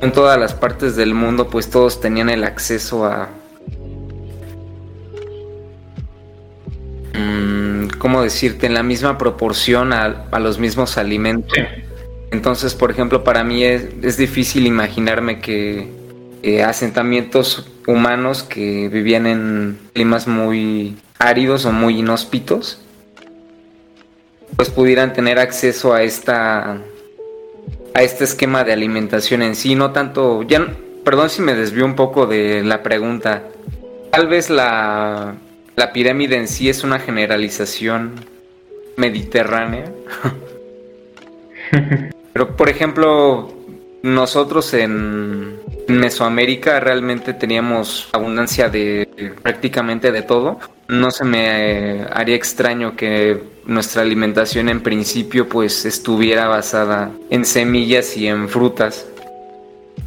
En 0.00 0.12
todas 0.12 0.38
las 0.38 0.54
partes 0.54 0.94
del 0.94 1.12
mundo, 1.12 1.48
pues 1.48 1.70
todos 1.70 2.00
tenían 2.00 2.30
el 2.30 2.44
acceso 2.44 3.04
a... 3.04 3.28
mm, 7.14 7.88
¿Cómo 7.98 8.22
decirte? 8.22 8.66
En 8.66 8.74
la 8.74 8.84
misma 8.84 9.18
proporción 9.18 9.92
a, 9.92 10.26
a 10.30 10.38
los 10.38 10.60
mismos 10.60 10.98
alimentos. 10.98 11.58
Entonces, 12.30 12.74
por 12.74 12.90
ejemplo, 12.90 13.24
para 13.24 13.42
mí 13.42 13.64
es, 13.64 13.86
es 14.02 14.16
difícil 14.16 14.66
imaginarme 14.66 15.40
que 15.40 15.88
eh, 16.42 16.62
asentamientos 16.62 17.68
humanos 17.86 18.44
que 18.44 18.88
vivían 18.88 19.26
en 19.26 19.78
climas 19.94 20.28
muy 20.28 20.96
áridos 21.18 21.64
o 21.64 21.72
muy 21.72 21.98
inhóspitos, 21.98 22.80
pues 24.58 24.70
pudieran 24.70 25.12
tener 25.12 25.38
acceso 25.38 25.94
a 25.94 26.02
esta 26.02 26.82
a 27.94 28.02
este 28.02 28.24
esquema 28.24 28.64
de 28.64 28.72
alimentación 28.72 29.42
en 29.42 29.54
sí, 29.54 29.76
no 29.76 29.92
tanto, 29.92 30.42
ya, 30.42 30.66
perdón 31.04 31.30
si 31.30 31.42
me 31.42 31.54
desvío 31.54 31.84
un 31.84 31.94
poco 31.94 32.26
de 32.26 32.64
la 32.64 32.82
pregunta, 32.82 33.44
tal 34.10 34.26
vez 34.26 34.50
la, 34.50 35.36
la 35.76 35.92
pirámide 35.92 36.36
en 36.36 36.48
sí 36.48 36.68
es 36.68 36.82
una 36.82 36.98
generalización 36.98 38.14
mediterránea. 38.96 39.92
Pero, 42.32 42.56
por 42.56 42.68
ejemplo, 42.68 43.52
nosotros 44.02 44.74
en 44.74 45.60
Mesoamérica 45.86 46.80
realmente 46.80 47.32
teníamos 47.32 48.08
abundancia 48.12 48.68
de 48.68 49.08
prácticamente 49.40 50.10
de 50.10 50.22
todo. 50.22 50.58
No 50.88 51.12
se 51.12 51.24
me 51.24 52.06
haría 52.12 52.34
extraño 52.34 52.96
que 52.96 53.57
nuestra 53.68 54.00
alimentación 54.02 54.70
en 54.70 54.80
principio 54.80 55.48
pues 55.48 55.84
estuviera 55.84 56.48
basada 56.48 57.12
en 57.30 57.44
semillas 57.44 58.16
y 58.16 58.26
en 58.26 58.48
frutas. 58.48 59.06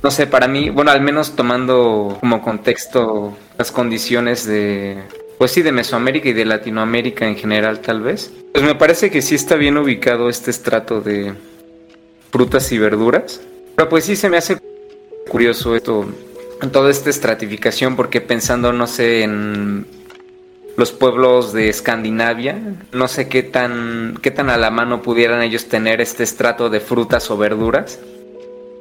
No 0.01 0.09
sé, 0.09 0.25
para 0.25 0.47
mí, 0.47 0.71
bueno, 0.71 0.89
al 0.89 1.01
menos 1.01 1.35
tomando 1.35 2.17
como 2.19 2.41
contexto 2.41 3.37
las 3.57 3.71
condiciones 3.71 4.47
de, 4.47 4.97
pues 5.37 5.51
sí, 5.51 5.61
de 5.61 5.71
Mesoamérica 5.71 6.29
y 6.29 6.33
de 6.33 6.43
Latinoamérica 6.43 7.27
en 7.27 7.35
general 7.35 7.81
tal 7.81 8.01
vez. 8.01 8.33
Pues 8.51 8.65
me 8.65 8.73
parece 8.73 9.11
que 9.11 9.21
sí 9.21 9.35
está 9.35 9.55
bien 9.55 9.77
ubicado 9.77 10.27
este 10.27 10.49
estrato 10.49 10.99
de 11.01 11.33
frutas 12.31 12.71
y 12.71 12.79
verduras. 12.79 13.41
Pero 13.75 13.89
pues 13.89 14.05
sí 14.05 14.15
se 14.15 14.27
me 14.27 14.37
hace 14.37 14.57
curioso 15.29 15.75
esto, 15.75 16.07
toda 16.71 16.89
esta 16.89 17.11
estratificación, 17.11 17.95
porque 17.95 18.21
pensando, 18.21 18.73
no 18.73 18.87
sé, 18.87 19.21
en 19.21 19.85
los 20.77 20.91
pueblos 20.91 21.53
de 21.53 21.69
Escandinavia, 21.69 22.57
no 22.93 23.07
sé 23.07 23.27
qué 23.27 23.43
tan, 23.43 24.17
qué 24.21 24.31
tan 24.31 24.49
a 24.49 24.57
la 24.57 24.69
mano 24.71 25.01
pudieran 25.01 25.41
ellos 25.41 25.67
tener 25.67 26.01
este 26.01 26.23
estrato 26.23 26.69
de 26.69 26.79
frutas 26.79 27.29
o 27.29 27.37
verduras. 27.37 27.99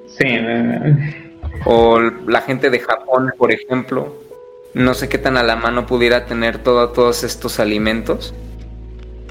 Sí, 0.06 0.26
eh, 0.26 1.26
O 1.64 1.99
la 2.00 2.42
gente 2.42 2.70
de 2.70 2.78
Japón, 2.80 3.32
por 3.37 3.52
ejemplo, 3.52 4.14
no 4.75 4.94
sé 4.94 5.09
qué 5.09 5.18
tan 5.18 5.37
a 5.37 5.42
la 5.42 5.56
mano 5.56 5.87
pudiera 5.87 6.26
tener 6.26 6.59
todo- 6.59 6.90
todos 6.90 7.25
estos 7.25 7.59
alimentos. 7.61 8.32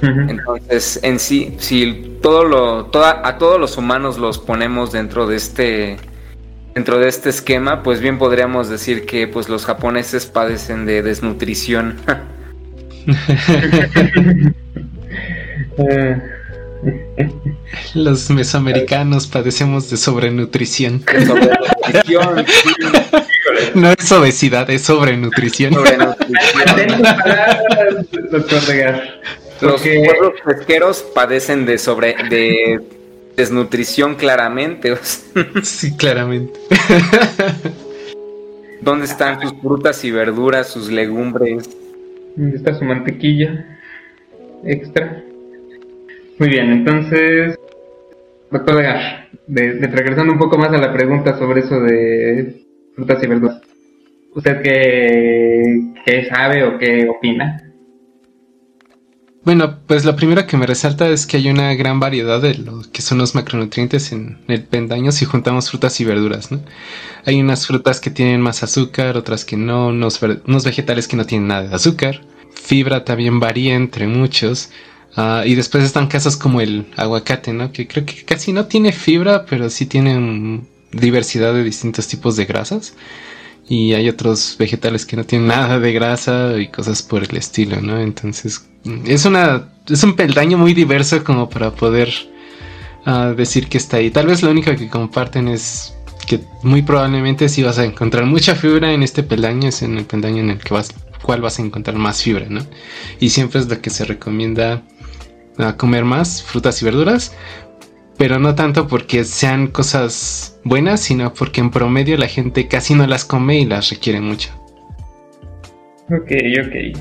Entonces, 0.02 1.00
en 1.04 1.20
sí, 1.20 1.56
si 1.60 2.18
todo 2.22 2.46
lo, 2.46 2.86
toda, 2.86 3.22
a 3.28 3.38
todos 3.38 3.60
los 3.60 3.78
humanos 3.78 4.18
los 4.18 4.40
ponemos 4.40 4.94
dentro 4.94 5.28
de 5.28 5.36
este, 5.36 5.98
dentro 6.74 7.00
de 7.00 7.10
este 7.10 7.30
esquema, 7.30 7.84
pues 7.84 8.00
bien 8.00 8.18
podríamos 8.18 8.70
decir 8.70 9.06
que, 9.06 9.28
pues 9.28 9.50
los 9.50 9.66
japoneses 9.66 10.26
padecen 10.26 10.86
de 10.86 11.02
desnutrición. 11.02 11.98
Los 17.94 18.30
mesoamericanos 18.30 19.28
padecemos 19.28 19.90
de 19.90 19.98
sobrenutrición. 19.98 21.04
Sobrenutrición, 21.04 22.46
sí, 22.48 22.70
No 23.76 23.92
es 23.92 24.12
obesidad, 24.12 24.70
es 24.70 24.84
sobrenutrición. 24.84 25.74
Los 29.62 29.82
pueblos 29.82 30.34
pesqueros 30.46 31.04
padecen 31.14 31.66
de 31.66 31.78
sobre, 31.78 32.16
de 32.30 32.80
desnutrición 33.36 34.16
claramente. 34.16 34.98
Sí, 35.64 35.96
claramente. 35.98 36.60
¿Dónde 38.82 39.06
están 39.06 39.42
sus 39.42 39.54
frutas 39.62 40.04
y 40.06 40.12
verduras, 40.12 40.70
sus 40.70 40.90
legumbres? 40.90 41.70
¿Dónde 42.40 42.56
está 42.56 42.74
su 42.74 42.86
mantequilla 42.86 43.66
extra? 44.64 45.22
Muy 46.38 46.48
bien, 46.48 46.72
entonces, 46.72 47.60
doctor 48.50 48.78
Degar, 48.78 49.28
de, 49.46 49.74
de- 49.74 49.88
regresando 49.88 50.32
un 50.32 50.40
poco 50.40 50.58
más 50.58 50.70
a 50.72 50.78
la 50.78 50.94
pregunta 50.94 51.38
sobre 51.38 51.60
eso 51.60 51.82
de 51.82 52.64
frutas 52.96 53.22
y 53.22 53.28
verduras. 53.28 53.62
¿Usted 54.34 54.62
qué, 54.62 55.64
qué 56.06 56.26
sabe 56.30 56.64
o 56.64 56.78
qué 56.78 57.10
opina? 57.10 57.69
Bueno, 59.46 59.80
pues 59.88 60.04
lo 60.04 60.16
primero 60.18 60.46
que 60.46 60.58
me 60.58 60.68
resalta 60.68 61.08
es 61.08 61.26
que 61.26 61.38
hay 61.38 61.50
una 61.50 61.74
gran 61.74 62.00
variedad 62.00 62.42
de 62.42 62.56
lo 62.56 62.82
que 62.92 63.02
son 63.02 63.18
los 63.18 63.36
macronutrientes 63.36 64.12
en 64.12 64.38
el 64.50 64.64
pendaño 64.64 65.12
si 65.14 65.26
juntamos 65.26 65.70
frutas 65.70 66.00
y 66.02 66.06
verduras, 66.06 66.52
¿no? 66.52 66.62
Hay 67.26 67.40
unas 67.40 67.66
frutas 67.66 68.02
que 68.02 68.10
tienen 68.10 68.42
más 68.42 68.64
azúcar, 68.64 69.16
otras 69.16 69.46
que 69.46 69.56
no, 69.56 69.88
unos, 69.88 70.20
vegetales 70.66 71.08
que 71.08 71.16
no 71.16 71.26
tienen 71.26 71.48
nada 71.48 71.70
de 71.70 71.76
azúcar. 71.76 72.22
Fibra 72.54 73.06
también 73.06 73.40
varía 73.40 73.76
entre 73.76 74.08
muchos. 74.08 74.72
Ah, 75.16 75.44
y 75.46 75.56
después 75.56 75.84
están 75.86 76.08
casos 76.08 76.36
como 76.36 76.60
el 76.60 76.88
aguacate, 76.98 77.54
¿no? 77.54 77.72
Que 77.72 77.88
creo 77.88 78.06
que 78.06 78.26
casi 78.26 78.52
no 78.52 78.66
tiene 78.66 78.92
fibra, 78.92 79.46
pero 79.46 79.70
sí 79.70 79.86
tiene 79.86 80.62
diversidad 80.92 81.54
de 81.54 81.64
distintos 81.64 82.08
tipos 82.08 82.36
de 82.36 82.46
grasas. 82.46 82.94
Y 83.70 83.94
hay 83.94 84.10
otros 84.10 84.56
vegetales 84.58 85.06
que 85.06 85.16
no 85.16 85.24
tienen 85.24 85.48
nada 85.48 85.80
de 85.80 85.94
grasa 85.94 86.58
y 86.58 86.68
cosas 86.68 87.04
por 87.04 87.24
el 87.24 87.38
estilo, 87.38 87.80
¿no? 87.82 88.00
Entonces, 88.00 88.68
mm, 88.84 89.06
es 89.06 89.26
una 89.26 89.70
es 89.88 90.04
un 90.04 90.16
peldaño 90.16 90.58
muy 90.58 90.74
diverso 90.74 91.24
como 91.24 91.50
para 91.50 91.72
poder 91.72 92.12
ah, 93.06 93.34
decir 93.38 93.68
que 93.68 93.78
está 93.78 93.98
ahí. 93.98 94.12
Tal 94.12 94.28
vez 94.28 94.44
lo 94.44 94.52
único 94.52 94.76
que 94.76 94.90
comparten 94.90 95.48
es 95.48 95.94
que 96.28 96.42
muy 96.64 96.82
probablemente 96.82 97.50
si 97.50 97.64
vas 97.64 97.80
a 97.80 97.86
encontrar 97.86 98.26
mucha 98.26 98.56
fibra 98.56 98.92
en 98.92 99.04
este 99.04 99.24
peldaño 99.24 99.70
es 99.70 99.82
en 99.82 99.98
el 99.98 100.06
peldaño 100.06 100.40
en 100.42 100.52
el 100.52 100.60
que 100.60 100.74
vas 100.74 100.90
cual 101.22 101.42
vas 101.42 101.60
a 101.60 101.62
encontrar 101.62 101.98
más 101.98 102.22
fibra, 102.22 102.48
¿no? 102.50 102.66
Y 103.20 103.30
siempre 103.30 103.60
es 103.60 103.68
lo 103.68 103.82
que 103.82 103.90
se 103.90 104.06
recomienda 104.06 104.84
a 105.58 105.76
comer 105.76 106.06
más 106.06 106.42
frutas 106.42 106.82
y 106.82 106.86
verduras, 106.86 107.34
pero 108.20 108.38
no 108.38 108.54
tanto 108.54 108.86
porque 108.86 109.24
sean 109.24 109.68
cosas 109.68 110.60
buenas, 110.66 111.00
sino 111.00 111.34
porque 111.34 111.62
en 111.62 111.72
promedio 111.72 112.18
la 112.18 112.28
gente 112.28 112.68
casi 112.68 112.94
no 112.94 113.08
las 113.08 113.24
come 113.24 113.60
y 113.60 113.66
las 113.66 113.90
requiere 113.90 114.20
mucho. 114.20 114.50
Ok, 116.12 116.30
ok. 116.60 117.00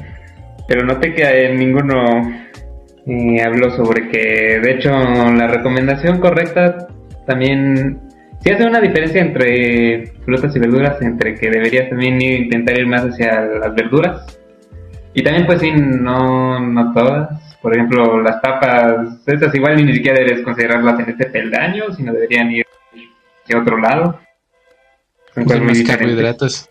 Pero 0.68 0.86
noté 0.86 1.14
que 1.14 1.22
eh, 1.24 1.52
ninguno 1.56 2.22
eh, 3.04 3.42
habló 3.44 3.68
sobre 3.72 4.08
que, 4.10 4.60
de 4.62 4.70
hecho, 4.70 4.90
la 4.90 5.48
recomendación 5.48 6.20
correcta 6.20 6.86
también 7.26 7.98
sí 8.44 8.50
hace 8.50 8.64
una 8.64 8.80
diferencia 8.80 9.20
entre 9.20 10.12
frutas 10.24 10.54
y 10.54 10.60
verduras, 10.60 11.02
entre 11.02 11.34
que 11.34 11.50
deberías 11.50 11.90
también 11.90 12.22
intentar 12.22 12.78
ir 12.78 12.86
más 12.86 13.02
hacia 13.02 13.40
las 13.40 13.74
verduras. 13.74 14.38
Y 15.14 15.22
también, 15.24 15.46
pues 15.46 15.60
sí, 15.62 15.72
no, 15.72 16.60
no 16.60 16.92
todas, 16.92 17.47
Por 17.62 17.74
ejemplo, 17.74 18.22
las 18.22 18.40
papas, 18.40 19.26
esas 19.26 19.54
igual 19.54 19.84
ni 19.84 19.92
siquiera 19.92 20.18
debes 20.18 20.42
considerarlas 20.42 21.00
en 21.00 21.10
este 21.10 21.26
peldaño, 21.26 21.92
sino 21.94 22.12
deberían 22.12 22.50
ir 22.52 22.66
hacia 23.42 23.58
otro 23.58 23.78
lado. 23.78 24.20
Son 25.34 25.44
cosas 25.44 25.62
muy 25.62 25.84
carbohidratos. 25.84 26.70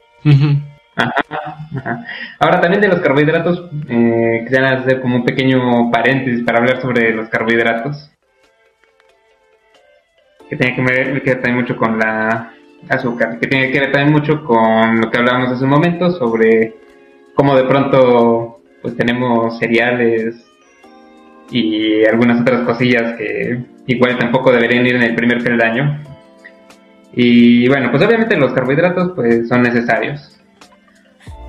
Ahora 2.39 2.61
también 2.61 2.81
de 2.81 2.87
los 2.87 3.01
carbohidratos, 3.01 3.69
eh, 3.89 4.41
quisiera 4.45 4.79
hacer 4.79 5.01
como 5.01 5.17
un 5.17 5.25
pequeño 5.25 5.91
paréntesis 5.91 6.43
para 6.43 6.59
hablar 6.59 6.81
sobre 6.81 7.13
los 7.13 7.29
carbohidratos. 7.29 8.11
Que 10.49 10.55
tiene 10.55 10.75
que 10.75 10.81
ver, 10.81 11.21
que 11.21 11.35
también 11.35 11.57
mucho 11.57 11.75
con 11.75 11.99
la 11.99 12.53
azúcar, 12.89 13.39
que 13.39 13.47
tiene 13.47 13.71
que 13.71 13.79
ver 13.79 13.91
también 13.91 14.13
mucho 14.13 14.43
con 14.43 15.01
lo 15.01 15.11
que 15.11 15.17
hablábamos 15.17 15.51
hace 15.51 15.63
un 15.63 15.71
momento 15.71 16.11
sobre 16.11 16.75
cómo 17.35 17.55
de 17.55 17.65
pronto 17.65 18.61
pues 18.81 18.95
tenemos 18.95 19.59
cereales 19.59 20.46
y 21.51 22.05
algunas 22.05 22.41
otras 22.41 22.61
cosillas 22.61 23.15
que 23.17 23.63
igual 23.87 24.17
tampoco 24.17 24.51
deberían 24.51 24.85
ir 24.85 24.95
en 24.95 25.03
el 25.03 25.15
primer 25.15 25.43
peldaño. 25.43 26.03
Y 27.13 27.67
bueno, 27.67 27.89
pues 27.89 28.03
obviamente 28.03 28.35
los 28.37 28.53
carbohidratos 28.53 29.13
pues 29.15 29.47
son 29.47 29.63
necesarios. 29.63 30.39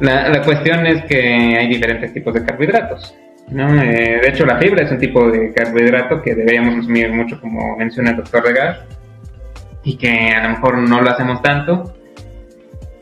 La, 0.00 0.28
la 0.28 0.42
cuestión 0.42 0.86
es 0.86 1.04
que 1.04 1.56
hay 1.58 1.68
diferentes 1.68 2.12
tipos 2.14 2.32
de 2.34 2.44
carbohidratos. 2.44 3.14
¿no? 3.50 3.80
Eh, 3.80 4.20
de 4.22 4.28
hecho, 4.28 4.44
la 4.44 4.58
fibra 4.58 4.84
es 4.84 4.92
un 4.92 4.98
tipo 4.98 5.30
de 5.30 5.52
carbohidrato 5.52 6.22
que 6.22 6.34
deberíamos 6.34 6.74
consumir 6.74 7.12
mucho, 7.12 7.40
como 7.40 7.76
menciona 7.76 8.10
el 8.10 8.16
doctor 8.16 8.44
Regar, 8.44 8.86
y 9.82 9.96
que 9.96 10.30
a 10.30 10.42
lo 10.44 10.50
mejor 10.50 10.78
no 10.78 11.00
lo 11.00 11.10
hacemos 11.10 11.42
tanto. 11.42 11.94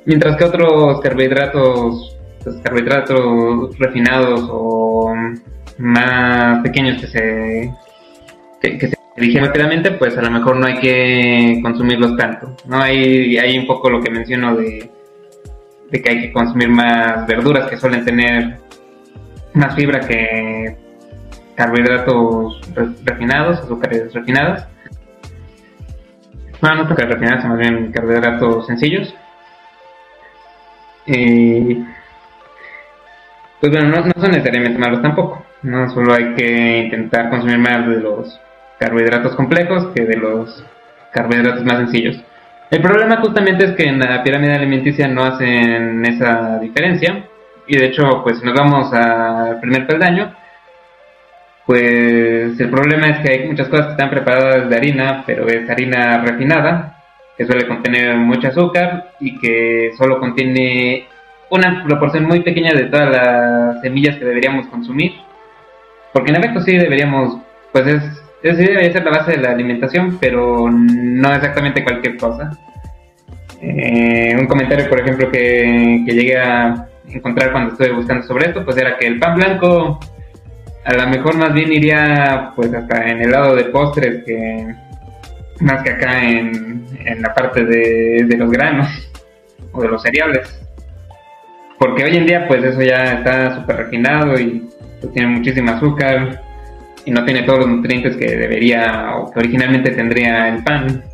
Mientras 0.05 0.37
que 0.37 0.45
otros 0.45 1.00
carbohidratos, 1.00 2.17
pues, 2.45 2.57
carbohidratos 2.62 3.76
refinados 3.79 4.49
o 4.50 5.12
más 5.78 6.62
pequeños 6.62 7.00
que 7.00 7.06
se, 7.06 7.75
que, 8.61 8.88
se 8.88 8.97
digieren 9.16 9.47
rápidamente, 9.47 9.92
pues 9.92 10.16
a 10.16 10.23
lo 10.23 10.30
mejor 10.30 10.56
no 10.56 10.66
hay 10.66 10.78
que 10.78 11.61
consumirlos 11.62 12.16
tanto. 12.16 12.56
¿no? 12.66 12.80
Hay, 12.80 13.37
hay 13.38 13.59
un 13.59 13.66
poco 13.66 13.90
lo 13.90 14.00
que 14.00 14.11
menciono 14.11 14.56
de, 14.56 14.90
de 15.90 16.02
que 16.02 16.11
hay 16.11 16.21
que 16.21 16.33
consumir 16.33 16.68
más 16.68 17.26
verduras 17.26 17.68
que 17.68 17.76
suelen 17.76 18.04
tener 18.04 18.59
más 19.54 19.75
fibra 19.75 20.00
que 20.00 20.76
carbohidratos 21.54 22.61
refinados, 23.04 23.61
azúcares 23.61 24.12
refinadas. 24.12 24.68
Bueno, 26.61 26.76
no 26.76 26.83
azúcares 26.85 27.14
refinadas, 27.14 27.45
más 27.47 27.59
bien 27.59 27.92
carbohidratos 27.92 28.66
sencillos. 28.66 29.14
Y 31.06 31.85
pues 33.61 33.73
bueno, 33.73 33.89
no, 33.89 34.13
son 34.21 34.31
necesariamente 34.31 34.79
malos 34.79 35.03
tampoco. 35.03 35.45
No 35.63 35.89
solo 35.91 36.15
hay 36.15 36.35
que 36.35 36.79
intentar 36.85 37.31
consumir 37.31 37.59
más 37.59 37.87
de 37.89 38.01
los 38.01 38.41
carbohidratos 38.79 39.35
complejos 39.35 39.89
que 39.95 40.05
de 40.05 40.17
los 40.17 40.65
carbohidratos 41.13 41.65
más 41.65 41.79
sencillos. 41.79 42.23
El 42.71 42.83
problema 42.83 43.19
justamente 43.19 43.65
es 43.65 43.73
que 43.73 43.85
en 43.85 44.01
la 44.01 44.23
pirámide 44.23 44.55
alimenticia 44.55 45.09
no 45.09 45.25
hacen 45.25 46.05
esa 46.05 46.59
diferencia 46.59 47.25
y 47.67 47.77
de 47.77 47.87
hecho 47.87 48.23
pues 48.23 48.39
si 48.39 48.45
nos 48.45 48.55
vamos 48.55 48.93
al 48.93 49.61
primer 49.61 49.87
peldaño 49.87 50.35
pues 51.65 52.59
el 52.59 52.71
problema 52.71 53.09
es 53.09 53.19
que 53.21 53.33
hay 53.33 53.49
muchas 53.49 53.69
cosas 53.69 53.87
que 53.87 53.92
están 53.92 54.11
preparadas 54.11 54.69
de 54.69 54.77
harina 54.77 55.23
pero 55.25 55.47
es 55.47 55.69
harina 55.71 56.19
refinada 56.19 56.97
que 57.37 57.47
suele 57.47 57.69
contener 57.69 58.16
mucho 58.16 58.49
azúcar 58.49 59.12
y 59.21 59.38
que 59.38 59.92
solo 59.97 60.19
contiene 60.19 61.07
una 61.50 61.85
proporción 61.85 62.24
muy 62.24 62.40
pequeña 62.40 62.72
de 62.72 62.85
todas 62.85 63.11
las 63.11 63.80
semillas 63.80 64.16
que 64.16 64.24
deberíamos 64.24 64.66
consumir 64.68 65.12
porque 66.12 66.30
en 66.30 66.37
efecto 66.37 66.61
sí 66.61 66.76
deberíamos 66.76 67.38
pues 67.72 67.87
es 67.87 68.02
sí 68.42 68.64
debería 68.64 68.92
ser 68.92 69.04
la 69.04 69.11
base 69.11 69.32
de 69.32 69.38
la 69.38 69.50
alimentación, 69.50 70.18
pero 70.20 70.70
no 70.70 71.35
exactamente 71.35 71.82
cualquier 71.82 72.16
cosa. 72.16 72.50
Eh, 73.61 74.37
un 74.38 74.46
comentario, 74.46 74.88
por 74.88 75.00
ejemplo, 75.00 75.30
que, 75.30 76.04
llegué 76.06 76.38
a 76.38 76.87
encontrar 77.09 77.52
cuando 77.52 77.72
estuve 77.72 77.92
buscando 77.92 78.26
sobre 78.26 78.48
esto, 78.48 78.64
pues 78.64 78.76
era 78.76 78.96
que 78.98 79.06
el 79.06 79.18
pan 79.18 79.37
blanco 79.37 79.98
a 80.85 80.94
lo 80.94 81.09
mejor 81.09 81.37
más 81.37 81.52
bien 81.52 81.72
iría 81.72 82.52
pues 82.54 82.72
hasta 82.72 83.09
en 83.09 83.22
el 83.22 83.30
lado 83.30 83.56
de 83.56 83.64
postres 83.64 84.22
que 84.24 84.72
más 85.61 85.82
que 85.82 85.90
acá 85.90 86.22
en, 86.22 86.85
la 87.20 87.35
parte 87.35 87.64
de 87.64 88.37
los 88.37 88.50
granos 88.50 88.88
o 89.72 89.82
de 89.82 89.88
los 89.88 90.02
cereales. 90.02 90.65
Porque 91.79 92.05
hoy 92.05 92.17
en 92.17 92.27
día 92.27 92.47
pues 92.49 92.65
eso 92.65 92.81
ya 92.83 93.15
está 93.15 93.57
súper 93.57 93.77
refinado 93.77 94.39
y 94.39 94.69
pues, 95.01 95.12
tiene 95.12 95.29
muchísimo 95.29 95.71
azúcar, 95.71 96.41
y 97.07 97.12
no 97.12 97.25
tiene 97.25 97.45
todos 97.45 97.61
los 97.61 97.69
nutrientes 97.69 98.17
que 98.17 98.37
debería 98.37 99.15
o 99.17 99.31
que 99.31 99.39
originalmente 99.39 99.93
tendría 99.93 100.49
el 100.49 100.62
pan. 100.65 101.05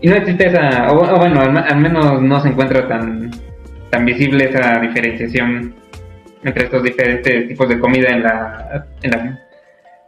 Y 0.00 0.08
no 0.08 0.16
existe 0.16 0.48
esa, 0.48 0.92
o, 0.92 1.18
bueno, 1.18 1.40
al, 1.40 1.80
menos 1.80 2.22
no 2.22 2.40
se 2.40 2.48
encuentra 2.48 2.86
tan, 2.86 3.30
tan 3.90 4.04
visible 4.04 4.44
esa 4.44 4.78
diferenciación 4.80 5.74
entre 6.44 6.64
estos 6.64 6.82
diferentes 6.82 7.48
tipos 7.48 7.68
de 7.68 7.80
comida 7.80 8.10
en 8.10 8.22
la, 8.22 8.86
en 9.02 9.10
la 9.10 9.40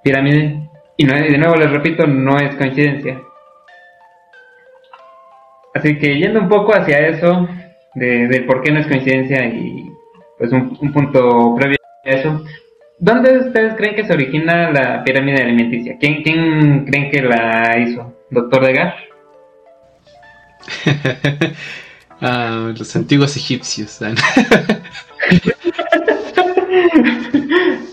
pirámide. 0.04 0.68
Y 0.98 1.04
no, 1.04 1.14
de 1.14 1.38
nuevo 1.38 1.56
les 1.56 1.70
repito, 1.70 2.06
no 2.06 2.38
es 2.38 2.54
coincidencia. 2.56 3.18
Así 5.74 5.96
que 5.96 6.18
yendo 6.18 6.40
un 6.40 6.48
poco 6.48 6.74
hacia 6.74 6.98
eso, 7.08 7.48
de, 7.94 8.44
por 8.46 8.62
qué 8.62 8.72
no 8.72 8.80
es 8.80 8.86
coincidencia 8.86 9.46
y 9.46 9.90
pues 10.38 10.52
un, 10.52 10.76
un 10.80 10.92
punto 10.92 11.54
previo 11.56 11.76
a 12.04 12.10
eso, 12.10 12.44
¿Dónde 13.00 13.38
ustedes 13.38 13.74
creen 13.78 13.96
que 13.96 14.04
se 14.04 14.12
origina 14.12 14.70
la 14.70 15.02
pirámide 15.02 15.42
alimenticia? 15.42 15.96
¿Quién, 15.98 16.22
quién 16.22 16.84
creen 16.84 17.10
que 17.10 17.22
la 17.22 17.78
hizo? 17.78 18.14
¿Doctor 18.28 18.66
Degar? 18.66 18.94
ah, 22.20 22.74
los 22.76 22.94
antiguos 22.94 23.38
egipcios. 23.38 24.00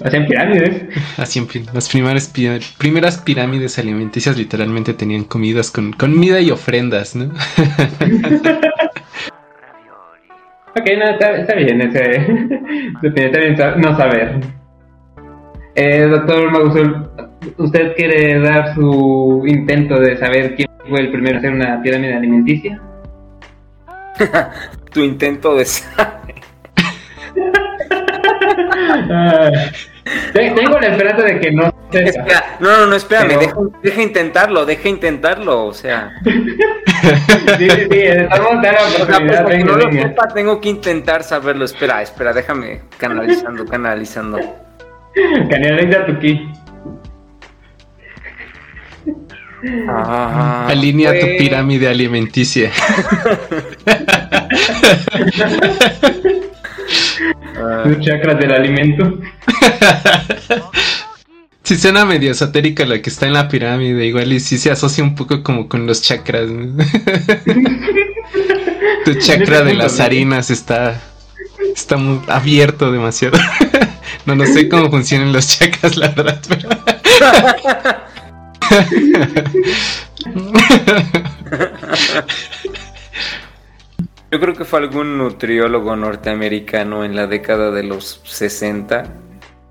Hacían 0.04 0.28
pirámides. 0.28 0.84
Hacían 1.16 1.48
las 1.74 1.88
primeras, 1.88 2.34
primeras 2.78 3.18
pirámides 3.20 3.80
alimenticias 3.80 4.38
literalmente 4.38 4.94
tenían 4.94 5.24
comidas 5.24 5.72
con 5.72 5.94
comida 5.94 6.42
y 6.42 6.52
ofrendas, 6.52 7.16
¿no? 7.16 7.32
ok, 10.78 10.86
no, 10.98 11.10
está, 11.10 11.56
bien, 11.56 11.82
ese, 11.82 12.02
está 13.04 13.40
bien 13.40 13.56
no 13.78 13.98
saber. 13.98 14.40
Eh, 15.76 16.08
doctor 16.10 16.52
Magusol, 16.52 17.10
¿usted 17.58 17.96
quiere 17.96 18.40
dar 18.40 18.74
su 18.74 19.44
intento 19.46 20.00
de 20.00 20.18
saber 20.18 20.56
quién 20.56 20.68
fue 20.90 21.02
el 21.02 21.12
primero 21.12 21.36
a 21.36 21.40
hacer 21.40 21.54
una 21.54 21.80
pirámide 21.82 22.16
alimenticia? 22.16 22.82
tu 24.92 25.02
intento 25.02 25.56
de 25.56 25.66
saber. 25.66 26.36
tengo 30.34 30.80
la 30.80 30.88
esperanza 30.88 31.24
de 31.24 31.40
que 31.40 31.52
no 31.52 31.74
Espera, 31.92 32.58
no, 32.60 32.80
no, 32.80 32.88
no, 32.88 32.96
espérame, 32.98 33.40
deja, 33.82 34.02
intentarlo, 34.02 34.66
deja 34.66 34.90
intentarlo, 34.90 35.68
o 35.68 35.74
sea. 35.74 36.12
sí, 36.26 36.58
sí, 37.58 37.70
sí, 37.70 38.00
estamos 38.00 38.62
dando 38.62 38.72
la 38.72 39.04
oportunidad. 39.04 39.46
Pues, 39.46 39.66
no 39.66 39.78
lo 39.78 39.92
sepa, 39.92 40.28
tengo 40.28 40.60
que 40.60 40.70
intentar 40.70 41.24
saberlo. 41.24 41.64
Espera, 41.64 42.02
espera, 42.02 42.34
déjame 42.34 42.82
canalizando, 42.98 43.66
canalizando. 43.66 44.40
Canaliza 45.50 46.06
tu 46.06 46.20
ki. 46.20 46.52
Ah, 49.90 50.68
Alinea 50.70 51.20
tu 51.20 51.26
pirámide 51.38 51.88
alimenticia. 51.88 52.70
Tus 57.84 58.06
chakras 58.06 58.40
del 58.40 58.54
alimento. 58.54 59.20
Si 61.68 61.76
suena 61.76 62.06
medio 62.06 62.32
esotérica 62.32 62.86
la 62.86 63.02
que 63.02 63.10
está 63.10 63.28
en 63.28 63.34
la 63.34 63.50
pirámide, 63.50 64.06
igual 64.06 64.32
y 64.32 64.40
sí 64.40 64.58
se 64.58 64.72
asocia 64.72 65.04
un 65.04 65.16
poco 65.16 65.44
como 65.44 65.68
con 65.68 65.86
los 65.86 66.02
chakras. 66.02 66.48
tu 69.04 69.14
chakra 69.16 69.64
de 69.64 69.74
las 69.74 70.00
harinas 70.00 70.50
está, 70.50 71.02
está 71.76 71.98
muy 71.98 72.22
abierto 72.28 72.90
demasiado. 72.90 73.38
No, 74.26 74.36
no 74.36 74.46
sé 74.46 74.70
cómo 74.70 74.90
funcionan 74.90 75.34
los 75.34 75.48
chakras, 75.48 75.98
la 75.98 76.08
verdad, 76.10 76.42
pero... 76.48 76.70
Yo 84.30 84.42
creo 84.42 84.54
que 84.56 84.66
fue 84.66 84.80
algún 84.80 85.18
nutriólogo 85.18 85.96
norteamericano 85.96 87.06
en 87.06 87.16
la 87.16 87.28
década 87.28 87.72
de 87.72 87.84
los 87.84 88.22
60 88.26 89.06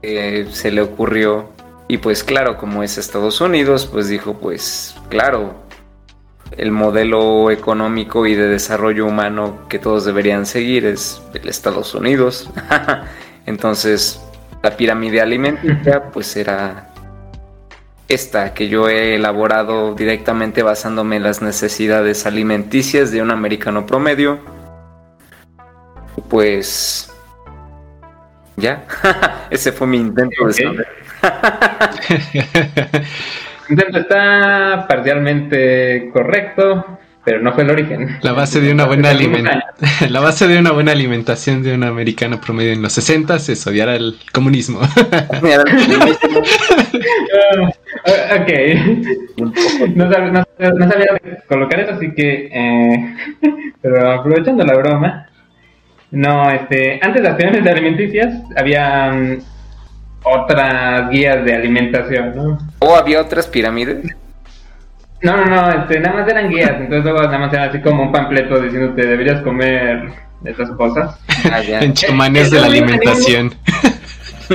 que 0.01 0.47
se 0.51 0.71
le 0.71 0.81
ocurrió 0.81 1.51
y 1.89 1.99
pues 1.99 2.25
claro, 2.25 2.57
como 2.57 2.83
es 2.83 2.97
Estados 2.97 3.41
Unidos, 3.43 3.87
pues 3.87 4.09
dijo 4.09 4.39
pues 4.39 4.97
claro, 5.11 5.55
el 6.57 6.71
modelo 6.71 7.51
económico 7.51 8.27
y 8.27 8.35
de 8.35 8.49
desarrollo 8.49 9.07
humano 9.07 9.67
que 9.69 9.79
todos 9.79 10.07
deberían 10.07 10.47
seguir 10.47 10.87
es 10.87 11.21
el 11.35 11.49
Estados 11.49 11.95
Unidos. 11.95 12.49
Entonces 13.47 14.21
la 14.63 14.75
pirámide 14.75 15.21
alimenticia 15.21 16.11
pues 16.11 16.35
era 16.35 16.95
esta 18.09 18.55
que 18.55 18.69
yo 18.69 18.89
he 18.89 19.17
elaborado 19.17 19.95
directamente 19.95 20.63
basándome 20.63 21.17
en 21.17 21.25
las 21.25 21.43
necesidades 21.43 22.27
alimenticias 22.27 23.11
de 23.11 23.23
un 23.23 23.31
americano 23.31 23.87
promedio. 23.87 24.39
Pues 26.29 27.13
ya, 28.57 28.87
ese 29.51 29.73
fue 29.73 29.87
mi 29.87 29.99
intento 29.99 30.47
de 30.47 30.53
saber. 30.53 30.89
intento 33.69 33.99
está 33.99 34.87
parcialmente 34.89 36.11
correcto, 36.13 36.99
pero 37.27 37.43
no 37.43 37.53
fue 37.53 37.65
el 37.65 37.71
origen. 37.71 38.19
La 38.23 38.33
base 38.33 38.61
de 38.61 38.71
una 38.71 38.87
buena 38.87 39.11
alimentación. 39.11 39.65
La 40.13 40.21
base 40.21 40.47
de 40.47 40.61
una 40.61 40.71
buena 40.71 40.93
alimentación 40.93 41.61
de 41.61 41.75
un 41.75 41.83
americano 41.83 42.41
promedio 42.41 42.73
en 42.73 42.83
los 42.83 42.93
60 42.93 43.35
es 43.35 43.67
odiar 43.67 43.89
al 43.89 44.15
comunismo. 44.33 44.81
Ah, 48.09 48.37
ok. 48.41 48.51
No, 49.97 50.11
sabía, 50.11 51.21
colocar 51.49 51.81
eso, 51.81 51.95
así 51.95 52.13
que. 52.15 52.49
Eh, 52.53 53.17
pero 53.83 54.13
aprovechando 54.13 54.65
la 54.65 54.77
broma. 54.77 55.29
No, 56.13 56.49
este. 56.51 57.01
Antes 57.03 57.23
de 57.23 57.29
las 57.29 57.37
pirámides 57.37 57.67
alimenticias 57.67 58.35
había 58.57 59.13
mm, 59.13 59.39
otras 60.23 61.11
guías 61.11 61.45
de 61.45 61.55
alimentación, 61.55 62.37
¿no? 62.37 62.59
¿O 62.79 62.95
había 62.95 63.21
otras 63.21 63.49
pirámides? 63.49 64.15
No, 65.27 65.37
no, 65.37 65.45
no, 65.45 65.83
este, 65.83 65.99
nada 65.99 66.21
más 66.21 66.29
eran 66.29 66.49
guías, 66.49 66.75
entonces 66.79 67.03
luego 67.03 67.21
nada 67.23 67.39
más 67.41 67.53
era 67.53 67.65
así 67.65 67.81
como 67.81 68.05
un 68.05 68.13
panfleto 68.13 68.61
diciéndote 68.61 69.05
deberías 69.05 69.43
comer 69.43 70.09
esas 70.45 70.71
cosas. 70.71 71.19
Ah, 71.51 71.61
en 71.81 71.93
chamanes 71.95 72.53
de 72.53 72.61
la 72.61 72.67
alimentación. 72.67 73.53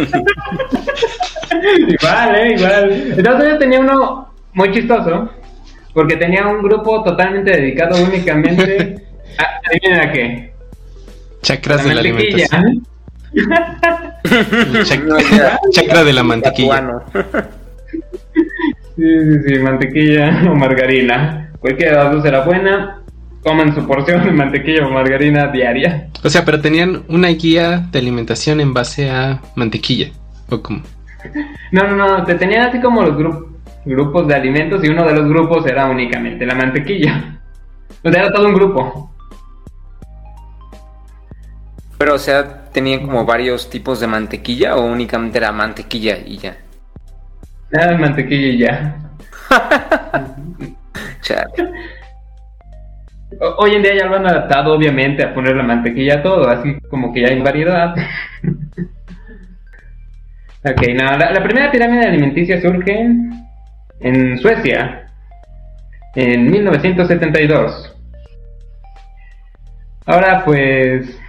igual, 1.90 2.36
eh, 2.36 2.54
igual. 2.56 3.14
Entonces 3.18 3.50
yo 3.50 3.58
tenía 3.58 3.82
uno 3.82 4.34
muy 4.54 4.72
chistoso, 4.72 5.30
porque 5.94 6.16
tenía 6.16 6.48
un 6.48 6.64
grupo 6.64 7.04
totalmente 7.04 7.52
dedicado 7.52 8.02
únicamente 8.02 8.96
a, 9.38 9.60
¿adivinen 9.68 10.00
a 10.00 10.10
qué? 10.14 10.54
Chakras 11.42 11.84
de 11.84 11.96
la 11.96 12.00
alimentación. 12.00 12.88
chakra 15.74 16.06
de 16.06 16.14
la 16.14 16.24
mantequilla. 16.24 17.04
Sí, 18.96 19.04
sí, 19.04 19.40
sí, 19.48 19.60
mantequilla 19.60 20.44
o 20.52 20.56
margarina. 20.56 21.52
Cualquiera 21.60 21.98
de 21.98 22.04
las 22.04 22.14
dos 22.14 22.26
era 22.26 22.42
buena. 22.44 22.98
Coman 23.44 23.74
su 23.74 23.86
porción 23.88 24.24
de 24.24 24.32
mantequilla 24.32 24.86
o 24.86 24.92
margarina 24.92 25.48
diaria. 25.48 26.10
O 26.24 26.30
sea, 26.30 26.46
pero 26.46 26.62
tenían 26.62 27.04
una 27.08 27.30
guía 27.30 27.88
de 27.92 28.00
alimentación 28.00 28.60
en 28.60 28.74
base 28.74 29.10
a 29.10 29.42
mantequilla. 29.56 30.12
¿O 30.50 30.62
cómo? 30.62 30.82
No, 31.72 31.88
no, 31.88 31.96
no. 31.96 32.26
Te 32.26 32.36
tenían 32.36 32.68
así 32.68 32.82
como 32.82 33.04
los 33.04 33.16
grupos 33.86 34.28
de 34.28 34.36
alimentos 34.36 34.84
y 34.84 34.90
uno 34.90 35.08
de 35.08 35.14
los 35.14 35.30
grupos 35.30 35.66
era 35.66 35.86
únicamente 35.86 36.46
la 36.46 36.56
mantequilla. 36.56 37.40
O 38.04 38.12
sea, 38.12 38.24
era 38.24 38.34
todo 38.34 38.48
un 38.48 38.54
grupo. 38.54 39.12
Pero, 41.98 42.16
o 42.16 42.20
sea, 42.20 42.66
tenían 42.72 43.02
como 43.06 43.26
varios 43.26 43.70
tipos 43.70 44.00
de 44.00 44.08
mantequilla 44.08 44.76
o 44.76 44.86
únicamente 44.86 45.38
era 45.38 45.52
mantequilla 45.52 46.18
y 46.18 46.38
ya. 46.38 46.58
Nada, 47.72 47.98
mantequilla 47.98 48.48
y 48.48 48.58
ya. 48.58 48.98
Hoy 53.58 53.76
en 53.76 53.82
día 53.82 53.96
ya 53.96 54.06
lo 54.08 54.18
han 54.18 54.28
adaptado, 54.28 54.74
obviamente, 54.74 55.24
a 55.24 55.34
poner 55.34 55.56
la 55.56 55.64
mantequilla 55.64 56.16
a 56.16 56.24
todo, 56.24 56.50
así 56.50 56.76
como 56.90 57.14
que 57.14 57.22
ya 57.22 57.30
hay 57.30 57.42
variedad. 57.42 57.96
ok, 60.64 60.82
no, 60.96 61.18
la, 61.18 61.44
primera 61.44 61.72
pirámide 61.72 62.08
alimenticia 62.08 62.62
surge 62.62 63.08
en 64.02 64.38
Suecia, 64.38 65.08
en 66.16 66.52
1972. 66.52 67.96
Ahora, 70.06 70.44
pues, 70.44 71.21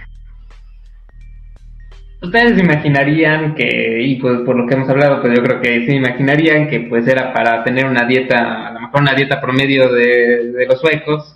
Ustedes 2.23 2.57
imaginarían 2.57 3.53
que, 3.53 4.01
y 4.01 4.15
pues 4.15 4.39
por 4.45 4.55
lo 4.55 4.65
que 4.65 4.75
hemos 4.75 4.89
hablado, 4.89 5.21
pues 5.21 5.37
yo 5.37 5.43
creo 5.43 5.59
que 5.59 5.85
sí 5.85 5.97
imaginarían 5.97 6.69
que 6.69 6.79
pues 6.79 7.05
era 7.05 7.33
para 7.33 7.65
tener 7.65 7.85
una 7.85 8.05
dieta, 8.05 8.69
a 8.69 8.71
lo 8.71 8.79
mejor 8.79 9.01
una 9.01 9.13
dieta 9.13 9.41
promedio 9.41 9.91
de, 9.91 10.65
los 10.65 10.79
suecos, 10.79 11.35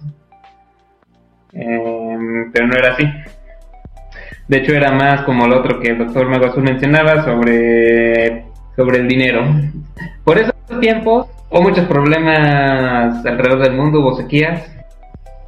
em, 1.51 2.49
pero 2.53 2.67
no 2.67 2.77
era 2.77 2.93
así. 2.93 3.03
De 4.47 4.59
hecho 4.59 4.73
era 4.73 4.91
más 4.93 5.23
como 5.23 5.45
lo 5.45 5.59
otro 5.59 5.81
que 5.81 5.89
el 5.89 5.97
doctor 5.97 6.29
Mago 6.29 6.45
Azul 6.45 6.63
mencionaba 6.63 7.25
sobre, 7.25 8.45
sobre 8.77 8.99
el 8.99 9.09
dinero. 9.09 9.45
Por 10.23 10.37
esos 10.37 10.55
tiempos 10.79 11.27
hubo 11.49 11.63
muchos 11.63 11.85
problemas 11.85 13.25
alrededor 13.25 13.61
del 13.61 13.73
mundo, 13.73 13.99
hubo 13.99 14.15
sequías, 14.15 14.73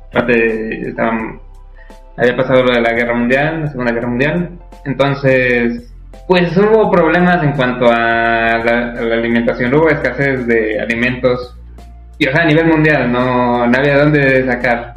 aparte 0.10 0.89
estaban, 0.89 1.39
había 2.19 2.36
pasado 2.36 2.63
lo 2.63 2.73
de 2.73 2.82
la 2.82 2.93
guerra 2.93 3.15
mundial, 3.15 3.62
la 3.62 3.67
segunda 3.67 3.93
guerra 3.93 4.08
mundial, 4.08 4.49
entonces, 4.86 5.93
pues 6.27 6.55
hubo 6.58 6.91
problemas 6.91 7.43
en 7.43 7.53
cuanto 7.53 7.86
a 7.86 8.58
la, 8.63 8.91
alimentación, 8.93 9.73
hubo 9.73 9.89
escasez 9.89 10.45
de 10.47 10.79
alimentos, 10.79 11.55
y 12.17 12.27
o 12.27 12.32
sea, 12.32 12.43
a 12.43 12.47
nivel 12.47 12.67
mundial, 12.67 13.12
no, 13.12 13.63
había 13.63 13.97
dónde 13.97 14.45
sacar. 14.45 14.93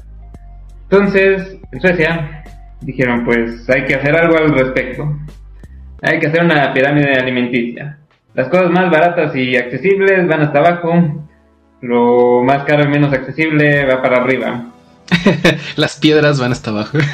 Entonces, 0.84 1.58
en 1.70 1.80
Suecia, 1.80 2.44
dijeron, 2.80 3.24
pues 3.24 3.68
hay 3.70 3.84
que 3.84 3.94
hacer 3.94 4.16
algo 4.16 4.36
al 4.36 4.52
respecto. 4.58 5.16
Hay 6.02 6.18
que 6.18 6.26
hacer 6.26 6.44
una 6.44 6.72
pirámide 6.72 7.12
alimenticia. 7.12 7.98
Las 8.34 8.48
cosas 8.48 8.70
más 8.70 8.90
baratas 8.90 9.34
y 9.36 9.56
accesibles 9.56 10.26
van 10.26 10.42
hasta 10.42 10.58
abajo, 10.58 11.28
lo 11.80 12.42
más 12.42 12.64
caro 12.64 12.84
y 12.84 12.88
menos 12.88 13.12
accesible 13.12 13.84
va 13.84 14.02
para 14.02 14.22
arriba. 14.22 14.71
Las 15.76 15.96
piedras 15.96 16.40
van 16.40 16.52
hasta 16.52 16.70
abajo. 16.70 16.98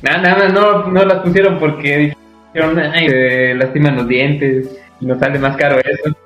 Nada, 0.00 0.18
nada, 0.18 0.48
no, 0.48 0.86
no 0.86 1.04
las 1.04 1.22
pusieron 1.22 1.58
porque 1.58 2.14
dijeron, 2.54 2.78
ay, 2.78 3.54
lastiman 3.54 3.96
los 3.96 4.08
dientes 4.08 4.68
y 5.00 5.06
nos 5.06 5.18
sale 5.18 5.38
más 5.38 5.56
caro 5.56 5.78
eso. 5.78 6.16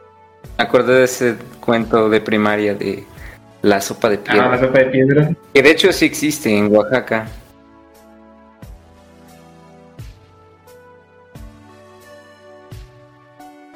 Me 0.57 0.65
acordé 0.65 0.95
de 0.95 1.05
ese 1.05 1.37
cuento 1.61 2.09
de 2.09 2.21
primaria 2.21 2.75
de 2.75 3.05
la 3.63 3.81
sopa 3.81 4.09
de 4.11 4.19
piedra. 4.19 4.47
Ah, 4.47 4.51
la 4.51 4.61
sopa 4.61 4.79
de 4.79 4.85
piedra. 4.87 5.31
Que 5.53 5.63
de 5.63 5.71
hecho 5.71 5.93
sí 5.93 6.05
existe 6.05 6.57
en 6.57 6.75
Oaxaca. 6.75 7.27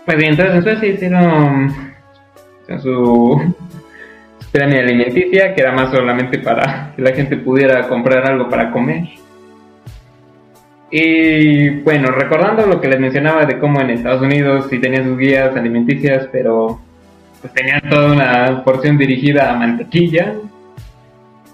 Pues 0.05 0.17
bien, 0.17 0.31
entonces 0.31 0.55
en 0.57 0.63
Suecia 0.63 0.89
hicieron 0.89 1.95
su 2.81 3.55
pirámide 4.53 4.81
alimenticia, 4.81 5.55
que 5.55 5.61
era 5.63 5.73
más 5.73 5.91
solamente 5.91 6.39
para 6.39 6.93
que 6.95 7.03
la 7.03 7.13
gente 7.13 7.37
pudiera 7.39 7.89
comprar 7.89 8.27
algo 8.27 8.49
para 8.49 8.71
comer. 8.71 9.09
Y 10.91 11.71
bueno, 11.81 12.09
recordando 12.09 12.67
lo 12.67 12.79
que 12.79 12.89
les 12.89 13.01
mencionaba 13.01 13.47
de 13.47 13.59
cómo 13.59 13.81
en 13.81 13.91
Estados 13.91 14.21
Unidos 14.21 14.67
sí 14.69 14.79
tenían 14.79 15.05
sus 15.05 15.17
guías 15.17 15.57
alimenticias, 15.57 16.29
pero 16.31 16.81
pues 17.41 17.53
tenían 17.55 17.81
toda 17.89 18.13
una 18.13 18.63
porción 18.63 18.99
dirigida 18.99 19.51
a 19.51 19.57
mantequilla. 19.57 20.35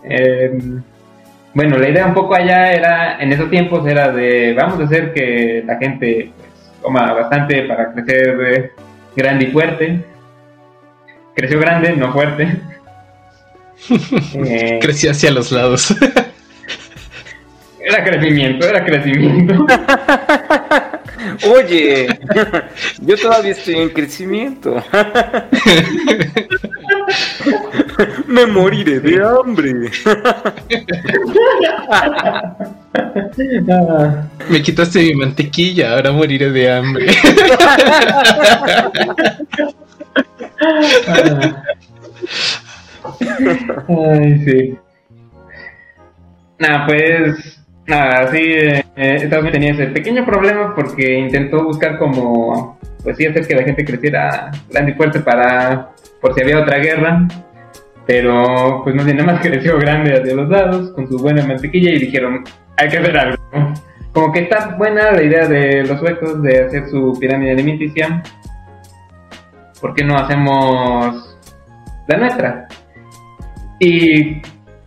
Em, 0.03 0.83
bueno, 1.55 1.79
la 1.79 1.89
idea 1.89 2.07
un 2.07 2.15
poco 2.15 2.35
allá 2.35 2.73
era, 2.73 3.19
en 3.21 3.33
esos 3.33 3.49
tiempos 3.49 3.87
era 3.87 4.11
de, 4.11 4.55
vamos 4.55 4.81
a 4.81 4.85
hacer 4.85 5.13
que 5.13 5.63
la 5.65 5.77
gente 5.77 6.33
pues, 6.37 6.73
coma 6.83 7.13
bastante 7.13 7.63
para 7.63 7.93
crecer 7.93 8.41
eh, 8.45 8.71
grande 9.15 9.45
y 9.45 9.53
fuerte. 9.53 10.05
Creció 11.35 11.61
grande, 11.61 11.95
no 11.95 12.13
fuerte. 12.13 12.59
Eh, 14.35 14.79
Creció 14.81 15.11
hacia 15.11 15.31
los 15.31 15.53
lados. 15.53 15.95
Era 17.81 18.05
crecimiento, 18.05 18.67
era 18.69 18.85
crecimiento. 18.85 19.67
Oye, 21.55 22.07
yo 23.01 23.17
todavía 23.17 23.53
estoy 23.53 23.77
en 23.77 23.89
crecimiento. 23.91 24.83
Me 28.27 28.47
moriré 28.47 29.01
de 29.01 29.25
hambre. 29.25 29.73
Me 34.49 34.63
quitaste 34.63 35.01
mi 35.01 35.15
mantequilla, 35.15 35.95
ahora 35.95 36.13
moriré 36.13 36.51
de 36.51 36.71
hambre. 36.73 37.07
Ay, 43.89 44.39
sí. 44.45 44.79
Nada, 46.59 46.87
pues 46.87 47.59
Nada, 47.89 48.31
sí, 48.31 48.43
eh, 48.43 48.85
Estados 48.97 49.45
Unidos 49.45 49.53
tenía 49.53 49.73
ese 49.73 49.87
pequeño 49.87 50.27
problema 50.27 50.75
porque 50.75 51.21
intentó 51.21 51.65
buscar 51.65 51.99
como, 51.99 52.79
pues 53.03 53.17
sí, 53.17 53.25
hacer 53.25 53.47
que 53.47 53.55
la 53.55 53.63
gente 53.63 53.83
creciera 53.83 54.51
grande 54.69 54.93
y 54.93 54.95
fuerte 54.95 55.21
para, 55.21 55.93
por 56.21 56.35
si 56.35 56.43
había 56.43 56.61
otra 56.61 56.77
guerra, 56.81 57.27
pero 58.07 58.83
pues 58.85 58.95
no 58.95 59.03
nada 59.03 59.25
más 59.25 59.41
creció 59.41 59.79
grande 59.79 60.19
hacia 60.19 60.35
los 60.35 60.51
lados 60.51 60.91
con 60.91 61.09
su 61.09 61.17
buena 61.17 61.47
mantequilla 61.47 61.93
y 61.93 61.99
dijeron, 61.99 62.45
hay 62.77 62.91
que 62.91 62.99
hacer 62.99 63.17
algo. 63.17 63.43
como 64.13 64.33
que 64.33 64.41
está 64.41 64.77
buena 64.77 65.13
la 65.13 65.23
idea 65.23 65.49
de 65.49 65.85
los 65.85 65.99
suecos 65.99 66.43
de 66.43 66.65
hacer 66.67 66.91
su 66.91 67.17
pirámide 67.19 67.53
alimenticia. 67.53 68.23
¿Por 69.81 69.95
qué 69.95 70.05
no 70.05 70.19
hacemos 70.19 71.39
la 72.07 72.19
nuestra? 72.19 72.69
Y, 73.79 74.41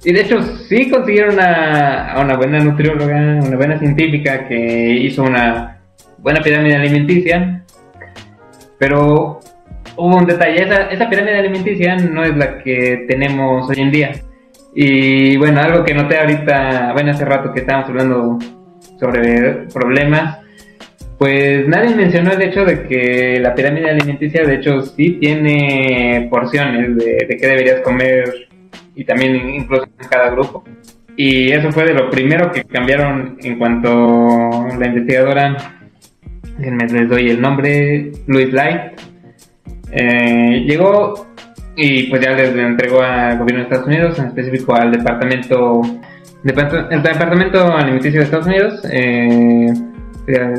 y 0.03 0.13
de 0.13 0.21
hecho 0.21 0.41
sí 0.41 0.89
consiguieron 0.89 1.39
a, 1.39 2.19
una 2.21 2.35
buena 2.35 2.59
nutrióloga, 2.59 3.39
una 3.41 3.57
buena 3.57 3.77
científica 3.77 4.47
que 4.47 4.93
hizo 4.93 5.23
una 5.23 5.79
buena 6.17 6.41
pirámide 6.41 6.75
alimenticia. 6.75 7.63
Pero 8.77 9.39
hubo 9.97 10.17
un 10.17 10.25
detalle, 10.25 10.63
esa, 10.63 10.89
esa 10.89 11.09
pirámide 11.09 11.37
alimenticia 11.37 11.95
no 11.97 12.23
es 12.23 12.35
la 12.35 12.57
que 12.59 13.05
tenemos 13.07 13.69
hoy 13.69 13.79
en 13.79 13.91
día. 13.91 14.11
Y 14.73 15.37
bueno, 15.37 15.61
algo 15.61 15.83
que 15.83 15.93
noté 15.93 16.17
ahorita, 16.17 16.93
bueno, 16.93 17.11
hace 17.11 17.25
rato 17.25 17.53
que 17.53 17.59
estábamos 17.59 17.89
hablando 17.89 18.39
sobre 18.99 19.67
problemas, 19.73 20.39
pues 21.17 21.67
nadie 21.67 21.95
mencionó 21.95 22.31
el 22.31 22.41
hecho 22.41 22.65
de 22.65 22.83
que 22.87 23.39
la 23.39 23.53
pirámide 23.53 23.91
alimenticia 23.91 24.43
de 24.43 24.55
hecho 24.55 24.81
sí 24.81 25.17
tiene 25.19 26.27
porciones 26.31 26.95
de, 26.97 27.27
de 27.27 27.37
qué 27.37 27.47
deberías 27.47 27.81
comer 27.81 28.47
y 28.95 29.05
también 29.05 29.49
incluso 29.49 29.83
en 29.83 30.07
cada 30.07 30.29
grupo. 30.31 30.63
Y 31.15 31.51
eso 31.51 31.71
fue 31.71 31.85
de 31.85 31.93
lo 31.93 32.09
primero 32.09 32.51
que 32.51 32.63
cambiaron 32.63 33.37
en 33.41 33.57
cuanto 33.57 34.67
la 34.77 34.87
investigadora, 34.87 35.57
les 36.57 37.09
doy 37.09 37.29
el 37.29 37.41
nombre, 37.41 38.11
Louis 38.27 38.51
Light, 38.53 38.99
eh, 39.91 40.63
llegó 40.65 41.27
y 41.75 42.03
pues 42.03 42.21
ya 42.21 42.31
les 42.31 42.55
entregó 42.55 43.01
al 43.01 43.37
gobierno 43.37 43.59
de 43.59 43.63
Estados 43.63 43.87
Unidos, 43.87 44.19
en 44.19 44.27
específico 44.27 44.75
al 44.75 44.91
departamento, 44.91 45.81
el 46.43 47.03
departamento 47.03 47.75
alimenticio 47.75 48.19
de 48.19 48.25
Estados 48.25 48.47
Unidos, 48.47 48.81
eh, 48.91 49.73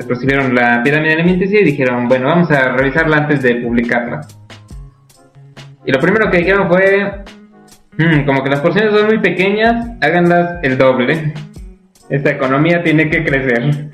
recibieron 0.09 0.55
la 0.55 0.83
pirámide 0.83 1.15
alimenticia 1.15 1.61
y 1.61 1.65
dijeron, 1.65 2.09
bueno, 2.09 2.27
vamos 2.27 2.51
a 2.51 2.77
revisarla 2.77 3.19
antes 3.19 3.43
de 3.43 3.57
publicarla. 3.57 4.21
Y 5.85 5.93
lo 5.93 5.99
primero 5.99 6.31
que 6.31 6.39
dijeron 6.39 6.69
fue, 6.69 7.23
hmm, 7.99 8.25
como 8.25 8.43
que 8.43 8.51
las 8.51 8.61
porciones 8.61 8.93
son 8.93 9.07
muy 9.07 9.19
pequeñas, 9.19 9.87
háganlas 10.01 10.59
el 10.63 10.79
doble. 10.79 11.35
Esta 12.09 12.31
economía 12.31 12.83
tiene 12.83 13.09
que 13.09 13.25
crecer. 13.25 13.91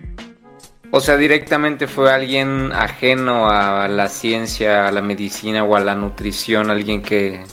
O 0.90 1.00
sea, 1.00 1.16
directamente 1.16 1.86
fue 1.86 2.12
alguien 2.12 2.72
ajeno 2.72 3.50
a 3.50 3.88
la 3.88 4.08
ciencia, 4.08 4.88
a 4.88 4.92
la 4.92 5.02
medicina 5.02 5.62
o 5.64 5.76
a 5.76 5.80
la 5.80 5.94
nutrición, 5.94 6.70
alguien 6.70 7.02
que 7.02 7.44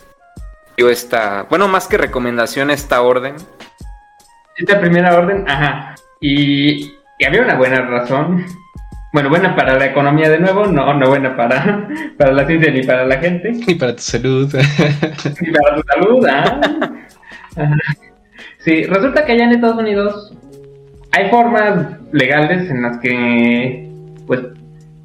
dio 0.77 0.89
esta, 0.89 1.43
bueno, 1.43 1.67
más 1.67 1.87
que 1.87 1.97
recomendación, 1.97 2.69
esta 2.69 3.01
orden. 3.01 3.35
Esta 4.55 4.79
primera 4.79 5.17
orden, 5.17 5.43
ajá. 5.49 5.95
Y, 6.21 6.93
y 7.19 7.25
había 7.25 7.41
una 7.41 7.55
buena 7.55 7.81
razón. 7.81 8.45
Bueno, 9.15 9.29
buena 9.29 9.55
para 9.55 9.79
la 9.79 9.85
economía 9.85 10.29
de 10.29 10.39
nuevo, 10.39 10.65
no, 10.65 10.93
no 10.93 11.07
buena 11.07 11.37
para, 11.37 11.87
para 12.17 12.33
la 12.33 12.45
ciencia 12.45 12.69
ni 12.69 12.83
para 12.83 13.05
la 13.05 13.17
gente. 13.17 13.49
Ni 13.65 13.75
para 13.75 13.95
tu 13.95 14.01
salud. 14.01 14.53
Ni 15.41 15.51
para 15.53 15.75
tu 15.77 15.83
salud, 15.87 16.25
¿ah? 16.27 16.59
Sí, 18.57 18.83
resulta 18.83 19.23
que 19.23 19.31
allá 19.31 19.45
en 19.45 19.51
Estados 19.53 19.77
Unidos 19.77 20.33
hay 21.13 21.29
formas 21.29 21.97
legales 22.11 22.69
en 22.69 22.81
las 22.81 22.97
que 22.97 23.89
pues, 24.27 24.41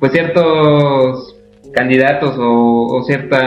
pues 0.00 0.10
ciertos 0.10 1.36
candidatos 1.72 2.36
o, 2.36 2.86
o, 2.86 3.04
ciertos 3.04 3.38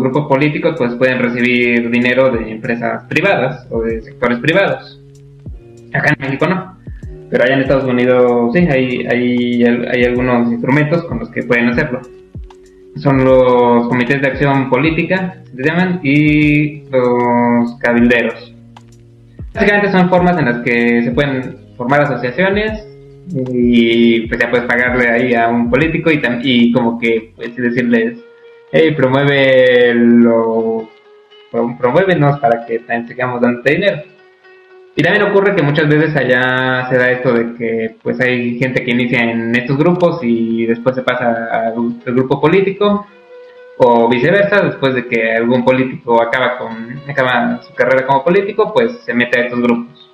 grupos 0.00 0.26
políticos 0.26 0.74
pues 0.76 0.92
pueden 0.96 1.20
recibir 1.20 1.88
dinero 1.88 2.32
de 2.32 2.50
empresas 2.50 3.04
privadas 3.04 3.64
o 3.70 3.82
de 3.82 4.00
sectores 4.00 4.40
privados. 4.40 5.00
Acá 5.94 6.16
en 6.18 6.26
México 6.26 6.48
no. 6.48 6.79
Pero 7.30 7.44
allá 7.44 7.54
en 7.54 7.60
Estados 7.60 7.84
Unidos 7.84 8.52
sí, 8.52 8.66
hay, 8.68 9.06
hay, 9.06 9.64
hay 9.64 10.04
algunos 10.04 10.50
instrumentos 10.50 11.04
con 11.04 11.20
los 11.20 11.30
que 11.30 11.44
pueden 11.44 11.68
hacerlo. 11.68 12.00
Son 12.96 13.24
los 13.24 13.88
comités 13.88 14.20
de 14.20 14.28
acción 14.28 14.68
política, 14.68 15.42
se 15.54 15.62
llaman, 15.62 16.00
y 16.02 16.82
los 16.90 17.76
cabilderos. 17.80 18.54
Básicamente 19.54 19.92
son 19.92 20.08
formas 20.08 20.38
en 20.38 20.44
las 20.46 20.58
que 20.62 21.02
se 21.04 21.10
pueden 21.12 21.56
formar 21.76 22.02
asociaciones 22.02 22.86
y 23.32 24.26
pues 24.26 24.40
ya 24.40 24.50
puedes 24.50 24.66
pagarle 24.66 25.08
ahí 25.08 25.34
a 25.34 25.48
un 25.48 25.70
político 25.70 26.10
y, 26.10 26.20
y 26.42 26.72
como 26.72 26.98
que 26.98 27.32
pues 27.36 27.54
decirles, 27.56 28.18
hey, 28.72 28.92
promueve 28.96 29.94
lo, 29.94 30.88
promuévenos 31.50 32.38
para 32.40 32.64
que 32.66 32.80
también 32.80 33.08
sigamos 33.08 33.40
dando 33.40 33.62
dinero. 33.62 34.02
Y 34.96 35.02
también 35.02 35.22
ocurre 35.24 35.54
que 35.54 35.62
muchas 35.62 35.88
veces 35.88 36.14
allá 36.16 36.88
se 36.90 36.98
da 36.98 37.10
esto 37.10 37.32
de 37.32 37.54
que 37.54 37.96
pues 38.02 38.20
hay 38.20 38.58
gente 38.58 38.82
que 38.82 38.90
inicia 38.90 39.22
en 39.22 39.54
estos 39.54 39.78
grupos 39.78 40.18
y 40.22 40.66
después 40.66 40.96
se 40.96 41.02
pasa 41.02 41.46
al 41.52 42.00
grupo 42.04 42.40
político 42.40 43.06
o 43.78 44.08
viceversa, 44.08 44.60
después 44.62 44.94
de 44.94 45.06
que 45.06 45.32
algún 45.32 45.64
político 45.64 46.20
acaba 46.20 46.58
con 46.58 47.00
acaba 47.08 47.62
su 47.62 47.72
carrera 47.72 48.06
como 48.06 48.24
político, 48.24 48.72
pues 48.74 49.00
se 49.04 49.14
mete 49.14 49.40
a 49.40 49.44
estos 49.44 49.60
grupos. 49.60 50.10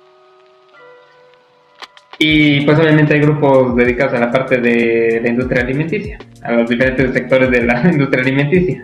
Y 2.19 2.61
pues 2.61 2.79
obviamente 2.79 3.13
hay 3.13 3.19
grupos 3.19 3.75
dedicados 3.75 4.13
a 4.13 4.19
la 4.19 4.31
parte 4.31 4.59
de 4.59 5.19
la 5.21 5.29
industria 5.29 5.63
alimenticia, 5.63 6.17
a 6.43 6.51
los 6.53 6.69
diferentes 6.69 7.13
sectores 7.13 7.51
de 7.51 7.63
la 7.63 7.81
industria 7.91 8.23
alimenticia. 8.23 8.83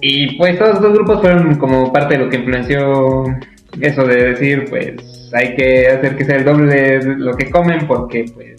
Y 0.00 0.36
pues 0.36 0.58
todos 0.58 0.74
estos 0.74 0.92
grupos 0.92 1.20
fueron 1.20 1.56
como 1.56 1.92
parte 1.92 2.16
de 2.16 2.24
lo 2.24 2.30
que 2.30 2.36
influenció 2.36 3.24
eso 3.80 4.04
de 4.04 4.32
decir, 4.32 4.66
pues 4.68 4.94
hay 5.32 5.54
que 5.54 5.88
hacer 5.88 6.16
que 6.16 6.24
sea 6.24 6.36
el 6.36 6.44
doble 6.44 6.98
de 6.98 7.16
lo 7.16 7.36
que 7.36 7.50
comen 7.50 7.86
porque 7.86 8.24
pues 8.34 8.56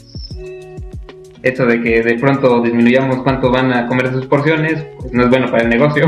eso 1.43 1.65
de 1.65 1.81
que 1.81 2.01
de 2.01 2.15
pronto 2.15 2.61
disminuyamos 2.61 3.23
cuánto 3.23 3.51
van 3.51 3.71
a 3.71 3.87
comer 3.87 4.11
sus 4.11 4.25
porciones, 4.25 4.85
pues 4.99 5.13
no 5.13 5.23
es 5.23 5.29
bueno 5.29 5.49
para 5.49 5.63
el 5.63 5.69
negocio. 5.69 6.05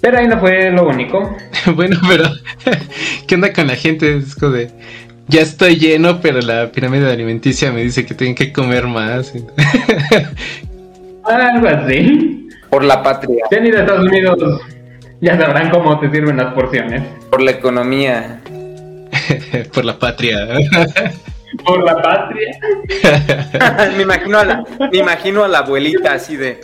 Pero 0.00 0.18
ahí 0.18 0.28
no 0.28 0.38
fue 0.38 0.70
lo 0.70 0.88
único. 0.88 1.36
bueno, 1.74 1.96
pero 2.08 2.24
¿qué 3.26 3.34
onda 3.34 3.52
con 3.52 3.66
la 3.66 3.76
gente? 3.76 4.16
Es 4.16 4.34
como 4.34 4.52
de, 4.52 4.70
ya 5.28 5.42
estoy 5.42 5.76
lleno, 5.76 6.20
pero 6.20 6.40
la 6.40 6.70
pirámide 6.72 7.10
alimenticia 7.10 7.72
me 7.72 7.82
dice 7.82 8.06
que 8.06 8.14
tengo 8.14 8.34
que 8.34 8.52
comer 8.52 8.86
más. 8.86 9.32
Algo 11.24 11.68
así. 11.68 12.48
Por 12.70 12.84
la 12.84 13.02
patria. 13.02 13.44
Han 13.50 13.66
ido 13.66 13.78
a 13.78 13.80
Estados 13.80 14.06
Unidos, 14.06 14.60
ya 15.20 15.38
sabrán 15.38 15.70
cómo 15.70 15.98
te 15.98 16.10
sirven 16.10 16.36
las 16.36 16.54
porciones. 16.54 17.02
Por 17.30 17.42
la 17.42 17.52
economía. 17.52 18.40
Por 19.74 19.84
la 19.84 19.98
patria. 19.98 20.46
Por 21.64 21.82
la 21.84 22.00
patria. 22.00 22.58
me, 23.96 24.02
imagino 24.02 24.38
a 24.38 24.44
la, 24.44 24.64
me 24.92 24.98
imagino 24.98 25.44
a 25.44 25.48
la 25.48 25.58
abuelita 25.58 26.12
así 26.12 26.36
de, 26.36 26.60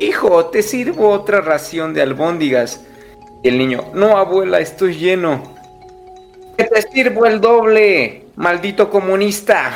hijo, 0.00 0.46
te 0.46 0.62
sirvo 0.62 1.10
otra 1.10 1.40
ración 1.40 1.92
de 1.94 2.02
albóndigas. 2.02 2.84
Y 3.42 3.48
el 3.48 3.58
niño, 3.58 3.84
no 3.94 4.16
abuela, 4.16 4.60
estoy 4.60 4.94
lleno. 4.94 5.42
Que 6.56 6.64
te 6.64 6.82
sirvo 6.82 7.26
el 7.26 7.40
doble, 7.40 8.21
maldito 8.36 8.90
comunista. 8.90 9.70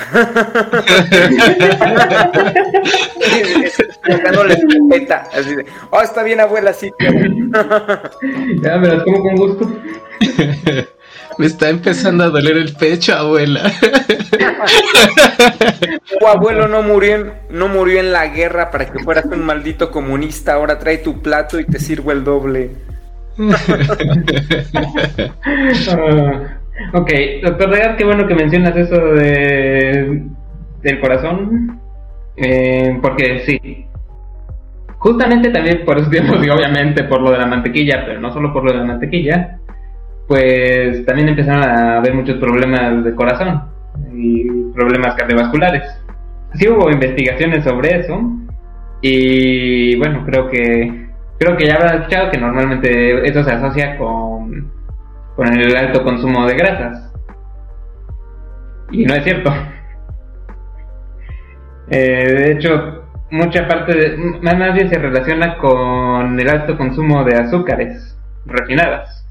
Así 5.33 5.55
de, 5.55 5.67
oh, 5.91 6.01
está 6.01 6.23
bien, 6.23 6.41
abuela, 6.41 6.73
sí. 6.73 6.91
ya 8.63 8.79
me 8.79 8.89
las 8.89 9.03
como 9.03 9.23
con 9.23 9.37
gusto. 9.37 9.81
Me 11.39 11.47
está 11.47 11.69
empezando 11.69 12.25
a 12.25 12.31
doler 12.31 12.57
el 12.57 12.75
pecho, 12.75 13.15
abuela. 13.15 13.71
Tu 16.19 16.27
abuelo 16.27 16.67
no 16.67 16.83
murió, 16.83 17.17
en, 17.17 17.35
no 17.51 17.69
murió 17.69 18.01
en 18.01 18.13
la 18.13 18.27
guerra 18.29 18.71
para 18.71 18.91
que 18.91 19.01
fueras 19.01 19.27
un 19.27 19.45
maldito 19.45 19.91
comunista. 19.91 20.55
Ahora 20.55 20.79
trae 20.79 20.97
tu 20.99 21.21
plato 21.21 21.61
y 21.61 21.67
te 21.67 21.79
sirvo 21.79 22.13
el 22.13 22.25
doble. 22.25 22.71
Uh, 23.39 23.53
ok, 26.93 27.11
doctor 27.43 27.71
Real, 27.71 27.97
qué 27.97 28.05
bueno 28.05 28.27
que 28.27 28.35
mencionas 28.35 28.77
eso 28.77 28.97
de 28.97 30.23
del 30.83 31.01
corazón. 31.01 31.81
Eh, 32.37 32.99
porque 33.01 33.41
sí. 33.41 33.87
Justamente 34.99 35.51
también 35.51 35.85
por 35.85 35.99
esos 35.99 36.11
tiempos, 36.11 36.45
y 36.45 36.51
obviamente 36.51 37.05
por 37.05 37.21
lo 37.21 37.31
de 37.31 37.39
la 37.39 37.47
mantequilla, 37.47 38.05
pero 38.05 38.21
no 38.21 38.33
solo 38.33 38.53
por 38.53 38.65
lo 38.65 38.73
de 38.73 38.79
la 38.79 38.85
mantequilla, 38.85 39.59
pues 40.27 41.05
también 41.05 41.29
empezaron 41.29 41.63
a 41.63 41.99
haber 41.99 42.15
muchos 42.15 42.39
problemas 42.39 43.05
de 43.05 43.15
corazón 43.15 43.63
y 44.13 44.49
problemas 44.75 45.15
cardiovasculares. 45.15 45.83
Sí 46.55 46.69
hubo 46.69 46.91
investigaciones 46.91 47.63
sobre 47.63 48.01
eso 48.01 48.21
y 49.01 49.97
bueno, 49.97 50.25
creo 50.25 50.49
que 50.49 51.07
creo 51.39 51.57
que 51.57 51.67
ya 51.67 51.75
habrán 51.75 52.01
escuchado 52.01 52.31
que 52.31 52.39
normalmente 52.39 53.29
eso 53.29 53.45
se 53.45 53.53
asocia 53.53 53.97
con, 53.99 54.73
con 55.37 55.55
el 55.55 55.77
alto 55.77 56.03
consumo 56.03 56.47
de 56.47 56.57
grasas. 56.57 57.13
Y 58.91 59.05
no 59.05 59.15
es 59.15 59.25
cierto. 59.25 59.53
Eh, 61.89 62.35
de 62.37 62.51
hecho, 62.51 63.05
mucha 63.31 63.69
parte 63.69 63.95
de, 63.95 64.17
más, 64.43 64.59
más 64.59 64.75
bien 64.75 64.89
se 64.89 64.99
relaciona 64.99 65.57
con 65.57 66.39
el 66.41 66.49
alto 66.49 66.77
consumo 66.77 67.23
de 67.23 67.37
azúcares 67.37 68.19
refinadas. 68.45 69.25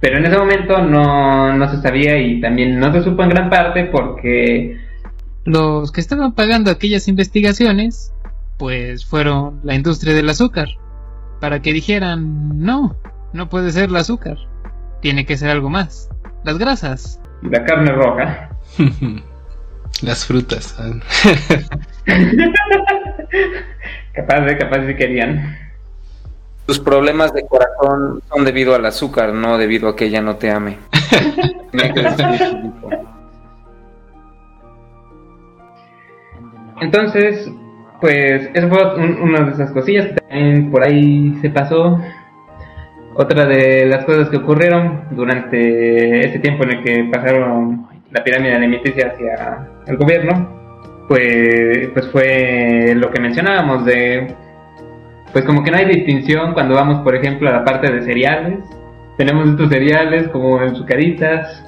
Pero 0.00 0.18
en 0.18 0.26
ese 0.26 0.36
momento 0.36 0.82
no, 0.82 1.56
no 1.56 1.70
se 1.70 1.80
sabía 1.80 2.18
y 2.18 2.40
también 2.40 2.80
no 2.80 2.92
se 2.92 3.02
supo 3.02 3.22
en 3.22 3.28
gran 3.28 3.48
parte 3.50 3.84
porque 3.84 4.80
Los 5.44 5.92
que 5.92 6.00
estaban 6.00 6.32
pagando 6.32 6.72
aquellas 6.72 7.06
investigaciones, 7.06 8.12
pues 8.58 9.06
fueron 9.06 9.60
la 9.62 9.76
industria 9.76 10.12
del 10.12 10.28
azúcar, 10.28 10.66
para 11.40 11.62
que 11.62 11.72
dijeran, 11.72 12.58
no, 12.58 12.96
no 13.32 13.48
puede 13.48 13.70
ser 13.70 13.90
el 13.90 13.96
azúcar, 13.96 14.38
tiene 15.02 15.26
que 15.26 15.36
ser 15.36 15.50
algo 15.50 15.68
más, 15.68 16.08
las 16.44 16.56
grasas. 16.56 17.20
La 17.42 17.62
carne 17.64 17.92
roja. 17.92 18.48
Las 20.00 20.24
frutas. 20.24 20.74
ah. 20.80 20.92
capaz 24.14 24.40
de, 24.40 24.56
capaz 24.58 24.78
de 24.78 24.96
querían. 24.96 25.56
Tus 26.66 26.80
problemas 26.80 27.32
de 27.34 27.46
corazón 27.46 28.22
son 28.28 28.44
debido 28.44 28.74
al 28.74 28.86
azúcar, 28.86 29.32
no 29.34 29.58
debido 29.58 29.88
a 29.90 29.96
que 29.96 30.06
ella 30.06 30.22
no 30.22 30.36
te 30.36 30.50
ame. 30.50 30.78
Entonces, 36.80 37.50
pues, 38.00 38.48
eso 38.54 38.68
fue 38.68 38.94
un- 38.96 39.20
una 39.22 39.40
de 39.44 39.52
esas 39.52 39.70
cosillas 39.72 40.06
que 40.06 40.14
también 40.14 40.70
por 40.70 40.82
ahí 40.84 41.38
se 41.42 41.50
pasó. 41.50 42.00
Otra 43.14 43.44
de 43.44 43.86
las 43.86 44.04
cosas 44.04 44.28
que 44.30 44.38
ocurrieron 44.38 45.04
durante 45.10 46.26
ese 46.26 46.38
tiempo 46.38 46.64
en 46.64 46.70
el 46.70 46.84
que 46.84 47.04
pasaron 47.12 47.86
la 48.10 48.24
pirámide 48.24 48.54
alimenticia 48.54 49.08
hacia 49.08 49.68
el 49.86 49.96
gobierno, 49.96 51.04
pues, 51.08 51.88
pues 51.92 52.08
fue 52.10 52.94
lo 52.96 53.10
que 53.10 53.20
mencionábamos 53.20 53.84
de, 53.84 54.34
pues 55.32 55.44
como 55.44 55.62
que 55.62 55.70
no 55.70 55.78
hay 55.78 55.86
distinción 55.86 56.54
cuando 56.54 56.74
vamos, 56.74 57.02
por 57.02 57.14
ejemplo, 57.14 57.48
a 57.48 57.52
la 57.52 57.64
parte 57.64 57.92
de 57.92 58.02
cereales. 58.02 58.60
Tenemos 59.18 59.48
estos 59.48 59.68
cereales 59.68 60.28
como 60.28 60.62
enzucaritas, 60.62 61.64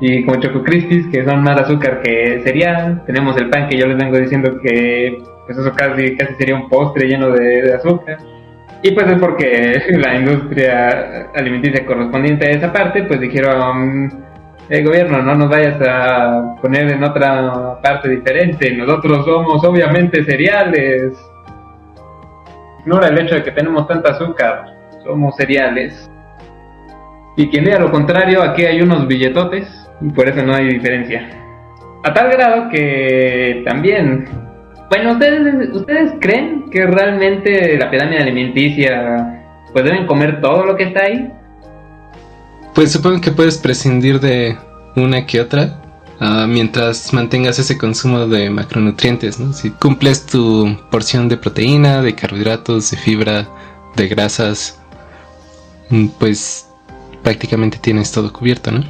y 0.00 0.24
como 0.24 0.40
Choco 0.40 0.62
Crispies, 0.62 1.06
que 1.08 1.24
son 1.24 1.42
más 1.42 1.60
azúcar 1.60 2.00
que 2.02 2.40
cereal. 2.42 3.02
Tenemos 3.06 3.36
el 3.36 3.50
pan 3.50 3.68
que 3.68 3.76
yo 3.76 3.86
les 3.86 3.98
vengo 3.98 4.18
diciendo 4.18 4.58
que 4.60 5.22
pues 5.46 5.58
eso 5.58 5.72
casi, 5.74 6.16
casi 6.16 6.34
sería 6.34 6.54
un 6.54 6.68
postre 6.68 7.06
lleno 7.06 7.30
de, 7.30 7.62
de 7.62 7.74
azúcar. 7.74 8.18
Y 8.82 8.92
pues 8.92 9.06
es 9.08 9.18
porque 9.18 9.82
la 9.98 10.16
industria 10.16 11.30
alimenticia 11.34 11.84
correspondiente 11.84 12.46
a 12.46 12.50
esa 12.50 12.72
parte, 12.72 13.02
pues 13.04 13.20
dijeron, 13.20 14.24
el 14.68 14.84
gobierno, 14.84 15.22
no 15.22 15.34
nos 15.34 15.50
vayas 15.50 15.76
a 15.86 16.54
poner 16.62 16.90
en 16.92 17.02
otra 17.02 17.80
parte 17.82 18.08
diferente, 18.08 18.72
nosotros 18.72 19.24
somos 19.24 19.62
obviamente 19.64 20.24
cereales. 20.24 21.12
Ignora 22.80 23.08
el 23.08 23.18
hecho 23.18 23.34
de 23.34 23.42
que 23.42 23.50
tenemos 23.50 23.86
tanta 23.86 24.12
azúcar, 24.12 24.64
somos 25.04 25.36
cereales. 25.36 26.10
Y 27.36 27.48
quien 27.48 27.64
diga 27.64 27.78
lo 27.78 27.90
contrario, 27.90 28.42
aquí 28.42 28.64
hay 28.64 28.80
unos 28.80 29.06
billetotes 29.06 29.68
y 30.00 30.08
por 30.10 30.28
eso 30.28 30.42
no 30.42 30.54
hay 30.54 30.68
diferencia. 30.68 31.28
A 32.04 32.14
tal 32.14 32.30
grado 32.30 32.68
que 32.70 33.62
también... 33.66 34.49
Bueno, 34.90 35.12
¿ustedes, 35.12 35.70
¿ustedes 35.72 36.12
creen 36.20 36.68
que 36.68 36.84
realmente 36.84 37.78
la 37.78 37.88
pirámide 37.92 38.22
alimenticia 38.22 39.40
pues 39.72 39.84
deben 39.84 40.04
comer 40.04 40.40
todo 40.40 40.66
lo 40.66 40.76
que 40.76 40.82
está 40.82 41.04
ahí? 41.04 41.32
Pues 42.74 42.90
supongo 42.90 43.20
que 43.20 43.30
puedes 43.30 43.56
prescindir 43.56 44.18
de 44.18 44.58
una 44.96 45.24
que 45.26 45.40
otra 45.40 45.80
ah, 46.18 46.44
mientras 46.48 47.12
mantengas 47.12 47.60
ese 47.60 47.78
consumo 47.78 48.26
de 48.26 48.50
macronutrientes, 48.50 49.38
¿no? 49.38 49.52
Si 49.52 49.70
cumples 49.70 50.26
tu 50.26 50.76
porción 50.90 51.28
de 51.28 51.36
proteína, 51.36 52.02
de 52.02 52.16
carbohidratos, 52.16 52.90
de 52.90 52.96
fibra, 52.96 53.46
de 53.94 54.08
grasas, 54.08 54.82
mm, 55.90 56.08
pues 56.18 56.68
prácticamente 57.22 57.78
tienes 57.78 58.10
todo 58.10 58.32
cubierto, 58.32 58.72
¿no? 58.72 58.82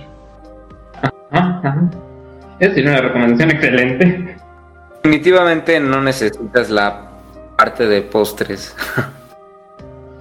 Ajá, 1.30 1.60
ajá. 1.62 1.90
Esa 2.58 2.74
sería 2.74 2.90
una 2.92 3.00
recomendación 3.02 3.50
excelente. 3.50 4.40
Definitivamente 5.02 5.80
no 5.80 6.02
necesitas 6.02 6.68
la 6.68 7.10
parte 7.56 7.86
de 7.86 8.02
postres. 8.02 8.74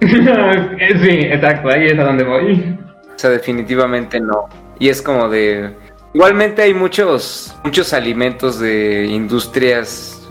sí, 0.00 1.10
exacto, 1.20 1.68
ahí 1.68 1.86
es 1.86 1.98
a 1.98 2.04
donde 2.04 2.24
voy. 2.24 2.78
O 3.14 3.18
sea, 3.18 3.30
definitivamente 3.30 4.18
no. 4.20 4.48
Y 4.78 4.88
es 4.88 5.02
como 5.02 5.28
de... 5.28 5.74
Igualmente 6.14 6.62
hay 6.62 6.74
muchos, 6.74 7.54
muchos 7.62 7.92
alimentos 7.92 8.58
de 8.58 9.06
industrias 9.06 10.28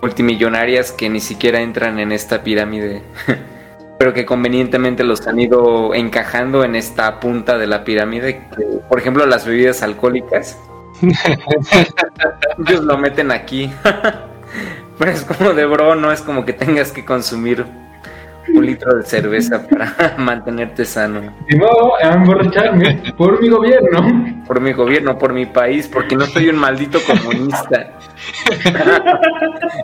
multimillonarias 0.00 0.92
que 0.92 1.08
ni 1.08 1.20
siquiera 1.20 1.60
entran 1.60 1.98
en 1.98 2.12
esta 2.12 2.42
pirámide. 2.42 3.02
Pero 3.98 4.12
que 4.12 4.24
convenientemente 4.24 5.04
los 5.04 5.26
han 5.26 5.38
ido 5.38 5.94
encajando 5.94 6.64
en 6.64 6.74
esta 6.74 7.20
punta 7.20 7.58
de 7.58 7.66
la 7.66 7.84
pirámide. 7.84 8.46
que, 8.56 8.64
por 8.88 8.98
ejemplo, 8.98 9.26
las 9.26 9.46
bebidas 9.46 9.82
alcohólicas. 9.82 10.58
Ellos 12.66 12.84
lo 12.84 12.98
meten 12.98 13.30
aquí. 13.30 13.70
Pero 14.98 15.10
es 15.10 15.24
como 15.24 15.52
de 15.52 15.66
bro, 15.66 15.94
no 15.94 16.10
es 16.10 16.22
como 16.22 16.44
que 16.44 16.54
tengas 16.54 16.90
que 16.90 17.04
consumir 17.04 17.66
un 18.54 18.64
litro 18.64 18.96
de 18.96 19.02
cerveza 19.02 19.66
para 19.66 20.14
mantenerte 20.18 20.84
sano. 20.84 21.34
Ni 21.48 21.58
modo 21.58 21.94
a 22.02 22.12
emborracharme 22.12 23.02
por 23.16 23.40
mi 23.40 23.48
gobierno. 23.48 24.44
Por 24.46 24.60
mi 24.60 24.72
gobierno, 24.72 25.18
por 25.18 25.32
mi 25.32 25.46
país, 25.46 25.88
porque 25.88 26.16
no 26.16 26.24
soy 26.26 26.48
un 26.48 26.56
maldito 26.56 26.98
comunista. 27.04 27.92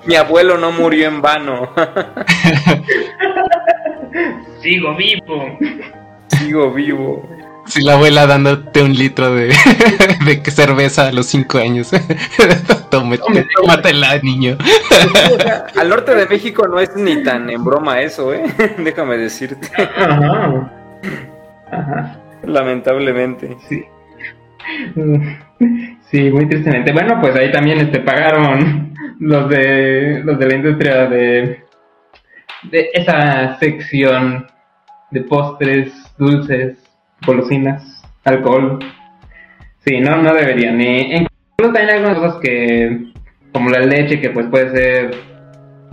mi 0.07 0.15
abuelo 0.15 0.57
no 0.57 0.73
murió 0.73 1.09
en 1.09 1.21
vano. 1.21 1.71
Sigo 4.61 4.95
vivo. 4.97 5.59
Sigo 6.29 6.73
vivo. 6.73 7.29
Si 7.67 7.83
la 7.83 7.95
abuela 7.95 8.27
dándote 8.27 8.83
un 8.83 8.93
litro 8.93 9.35
de, 9.35 9.49
de 10.27 10.51
cerveza 10.51 11.09
a 11.09 11.13
los 11.13 11.27
5 11.27 11.59
años. 11.59 11.91
Tómate, 12.91 13.19
Tómate. 13.23 13.47
tómatela, 13.57 14.19
niño. 14.23 14.59
O 14.61 15.41
sea, 15.41 15.67
al 15.81 15.89
norte 15.89 16.15
de 16.15 16.27
México 16.27 16.67
no 16.69 16.79
es 16.81 16.95
ni 16.97 17.23
tan 17.23 17.49
en 17.49 17.65
broma 17.65 18.01
eso, 18.01 18.33
¿eh? 18.35 18.45
Déjame 18.79 19.17
decirte. 19.17 19.69
Ajá. 19.77 20.73
Ajá. 21.71 22.21
Lamentablemente. 22.45 23.57
Sí. 23.69 23.85
Sí, 26.11 26.31
muy 26.31 26.49
tristemente. 26.49 26.93
Bueno, 26.93 27.19
pues 27.21 27.35
ahí 27.37 27.51
también 27.51 27.79
este 27.79 28.01
pagaron 28.01 28.95
los 29.19 29.49
de 29.49 30.21
los 30.25 30.39
de 30.39 30.47
la 30.47 30.55
industria 30.55 31.07
de 31.07 31.65
de 32.71 32.91
esa 32.93 33.59
sección 33.59 34.47
de 35.11 35.21
postres, 35.23 35.93
dulces, 36.19 36.77
golosinas, 37.27 38.03
alcohol. 38.25 38.79
Sí, 39.85 40.01
no 40.01 40.23
no 40.23 40.35
deberían. 40.35 40.81
Y 40.81 41.15
incluso 41.15 41.73
también 41.73 41.89
hay 41.89 41.97
algunas 41.97 42.19
cosas 42.19 42.41
que 42.41 43.13
como 43.53 43.71
la 43.71 43.81
leche 43.81 44.21
que 44.21 44.31
pues 44.31 44.47
puede 44.47 44.71
ser 44.71 45.11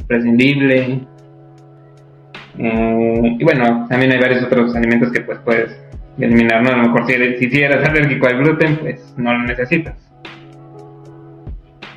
prescindible. 0.07 1.01
Eh, 2.57 3.35
y 3.39 3.43
bueno, 3.43 3.87
también 3.89 4.11
hay 4.11 4.19
varios 4.19 4.43
otros 4.43 4.75
alimentos 4.75 5.11
que 5.11 5.21
pues 5.21 5.39
puedes 5.39 5.79
eliminar, 6.17 6.61
¿no? 6.63 6.69
A 6.69 6.77
lo 6.77 6.83
mejor 6.83 7.07
si, 7.07 7.49
si 7.49 7.61
eres 7.61 7.87
alérgico 7.87 8.27
al 8.27 8.37
gluten, 8.37 8.77
pues 8.77 9.13
no 9.17 9.33
lo 9.33 9.43
necesitas. 9.43 9.95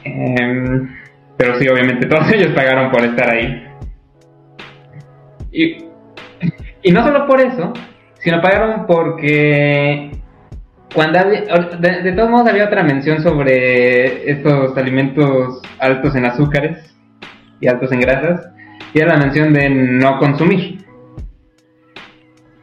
Em, 0.04 0.88
pero 1.36 1.58
sí, 1.58 1.68
obviamente 1.68 2.06
todos 2.08 2.30
ellos 2.32 2.52
pagaron 2.54 2.90
por 2.90 3.04
estar 3.04 3.30
ahí. 3.30 3.66
Y, 5.50 5.84
y 6.82 6.92
no 6.92 7.04
solo 7.04 7.26
por 7.26 7.40
eso, 7.40 7.72
sino 8.22 8.40
pagaron 8.40 8.86
porque 8.86 10.12
cuando 10.94 11.18
había- 11.18 11.42
de, 12.02 12.12
todos 12.12 12.30
modos 12.30 12.48
había 12.48 12.66
otra 12.66 12.82
mención 12.82 13.20
sobre 13.22 14.30
estos 14.30 14.76
alimentos 14.76 15.60
altos 15.78 16.14
en 16.14 16.26
azúcares 16.26 16.94
y 17.60 17.66
altos 17.66 17.90
en 17.92 18.00
grasas, 18.00 18.48
y 18.94 19.00
era 19.00 19.14
la 19.14 19.24
mención 19.24 19.52
de 19.52 19.70
no 19.70 20.18
consumir. 20.18 20.84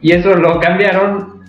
Y 0.00 0.12
eso 0.12 0.34
lo 0.34 0.60
cambiaron, 0.60 1.42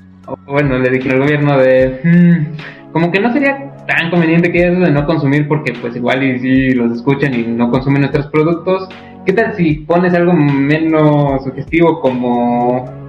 bueno, 0.46 0.78
le 0.80 0.90
dijeron 0.90 1.22
al 1.22 1.28
gobierno 1.28 1.58
de, 1.58 2.02
"Hmm, 2.04 2.92
como 2.92 3.12
que 3.12 3.20
no 3.22 3.32
sería 3.32 3.72
tan 3.88 4.10
conveniente 4.10 4.52
que 4.52 4.68
eso 4.68 4.80
de 4.82 4.92
no 4.92 5.06
consumir 5.06 5.48
porque 5.48 5.74
pues 5.80 5.96
igual 5.96 6.24
y 6.24 6.40
si 6.40 6.72
los 6.72 6.92
escuchan 6.92 7.34
y 7.34 7.44
no 7.44 7.70
consumen 7.72 8.02
nuestros 8.02 8.28
productos, 8.28 8.90
¿qué 9.26 9.34
tal 9.34 9.54
si 9.56 9.76
pones 9.76 10.14
algo 10.14 10.34
menos 10.34 11.44
sugestivo 11.44 12.02
como 12.02 13.01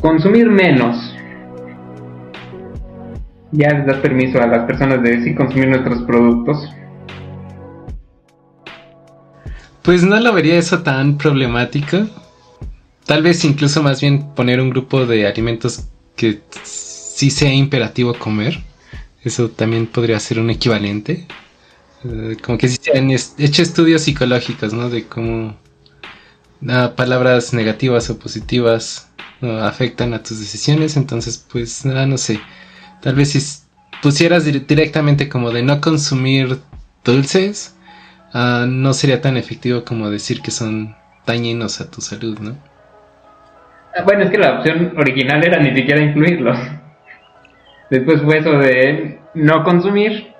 consumir 0.00 0.48
menos? 0.48 1.14
Ya 3.52 3.70
les 3.70 3.86
das 3.86 3.96
permiso 3.98 4.40
a 4.40 4.46
las 4.46 4.66
personas 4.66 5.02
de 5.02 5.22
sí 5.22 5.34
consumir 5.34 5.68
nuestros 5.68 6.02
productos. 6.02 6.68
Pues 9.82 10.02
no 10.02 10.18
lo 10.18 10.32
vería 10.32 10.58
eso 10.58 10.82
tan 10.82 11.16
problemático. 11.16 12.08
Tal 13.04 13.22
vez 13.22 13.44
incluso 13.44 13.82
más 13.82 14.00
bien 14.00 14.34
poner 14.34 14.60
un 14.60 14.70
grupo 14.70 15.06
de 15.06 15.28
alimentos 15.28 15.86
que 16.16 16.40
sí 16.64 17.30
sea 17.30 17.52
imperativo 17.52 18.14
comer. 18.14 18.58
Eso 19.22 19.48
también 19.48 19.86
podría 19.86 20.18
ser 20.18 20.40
un 20.40 20.50
equivalente. 20.50 21.26
Eh, 22.04 22.36
como 22.42 22.58
que 22.58 22.68
sí 22.68 22.78
se 22.80 22.98
han 22.98 23.10
hecho 23.10 23.62
estudios 23.62 24.02
psicológicos, 24.02 24.72
¿no? 24.72 24.90
De 24.90 25.06
cómo 25.06 25.56
ah, 26.68 26.92
palabras 26.96 27.54
negativas 27.54 28.10
o 28.10 28.18
positivas 28.18 29.08
ah, 29.42 29.66
afectan 29.68 30.14
a 30.14 30.22
tus 30.22 30.38
decisiones. 30.40 30.96
Entonces, 30.96 31.38
pues, 31.50 31.84
ah, 31.86 32.06
no 32.06 32.18
sé. 32.18 32.46
Tal 33.00 33.14
vez 33.16 33.32
sí 33.32 33.38
s- 33.38 33.64
pusieras 34.00 34.44
directamente 34.44 35.28
como 35.28 35.52
de 35.52 35.62
no 35.62 35.80
consumir 35.80 36.60
dulces, 37.04 37.78
uh, 38.34 38.66
no 38.66 38.92
sería 38.94 39.20
tan 39.20 39.36
efectivo 39.36 39.84
como 39.84 40.10
decir 40.10 40.42
que 40.42 40.50
son 40.52 40.96
dañinos 41.26 41.80
a 41.80 41.90
tu 41.90 42.00
salud, 42.00 42.38
¿no? 42.40 42.58
Ah, 43.94 44.02
bueno, 44.04 44.24
es 44.24 44.30
que 44.30 44.38
la 44.38 44.58
opción 44.58 44.94
original 44.98 45.44
era 45.44 45.58
ni 45.60 45.74
siquiera 45.74 46.00
incluirlos. 46.02 46.58
Después 47.90 48.22
fue 48.22 48.38
eso 48.38 48.52
de 48.58 49.20
no 49.34 49.62
consumir 49.64 50.34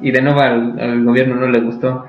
y 0.00 0.10
de 0.10 0.22
nuevo 0.22 0.40
al 0.40 1.04
gobierno 1.04 1.36
no 1.36 1.48
le 1.48 1.60
gustó. 1.60 2.06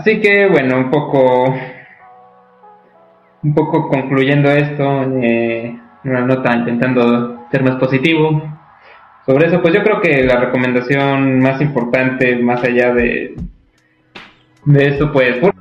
Así 0.00 0.18
que 0.18 0.48
bueno, 0.48 0.78
un 0.78 0.90
poco, 0.90 1.54
un 3.42 3.54
poco 3.54 3.86
concluyendo 3.86 4.50
esto, 4.50 5.02
eh, 5.22 5.78
una 6.04 6.22
nota 6.22 6.56
intentando 6.56 7.46
ser 7.50 7.62
más 7.62 7.76
positivo. 7.76 8.42
Sobre 9.26 9.48
eso, 9.48 9.60
pues 9.60 9.74
yo 9.74 9.82
creo 9.82 10.00
que 10.00 10.24
la 10.24 10.40
recomendación 10.40 11.40
más 11.40 11.60
importante, 11.60 12.36
más 12.36 12.64
allá 12.64 12.94
de, 12.94 13.34
de 14.64 14.88
esto, 14.88 15.12
pues 15.12 15.36
por 15.36 15.54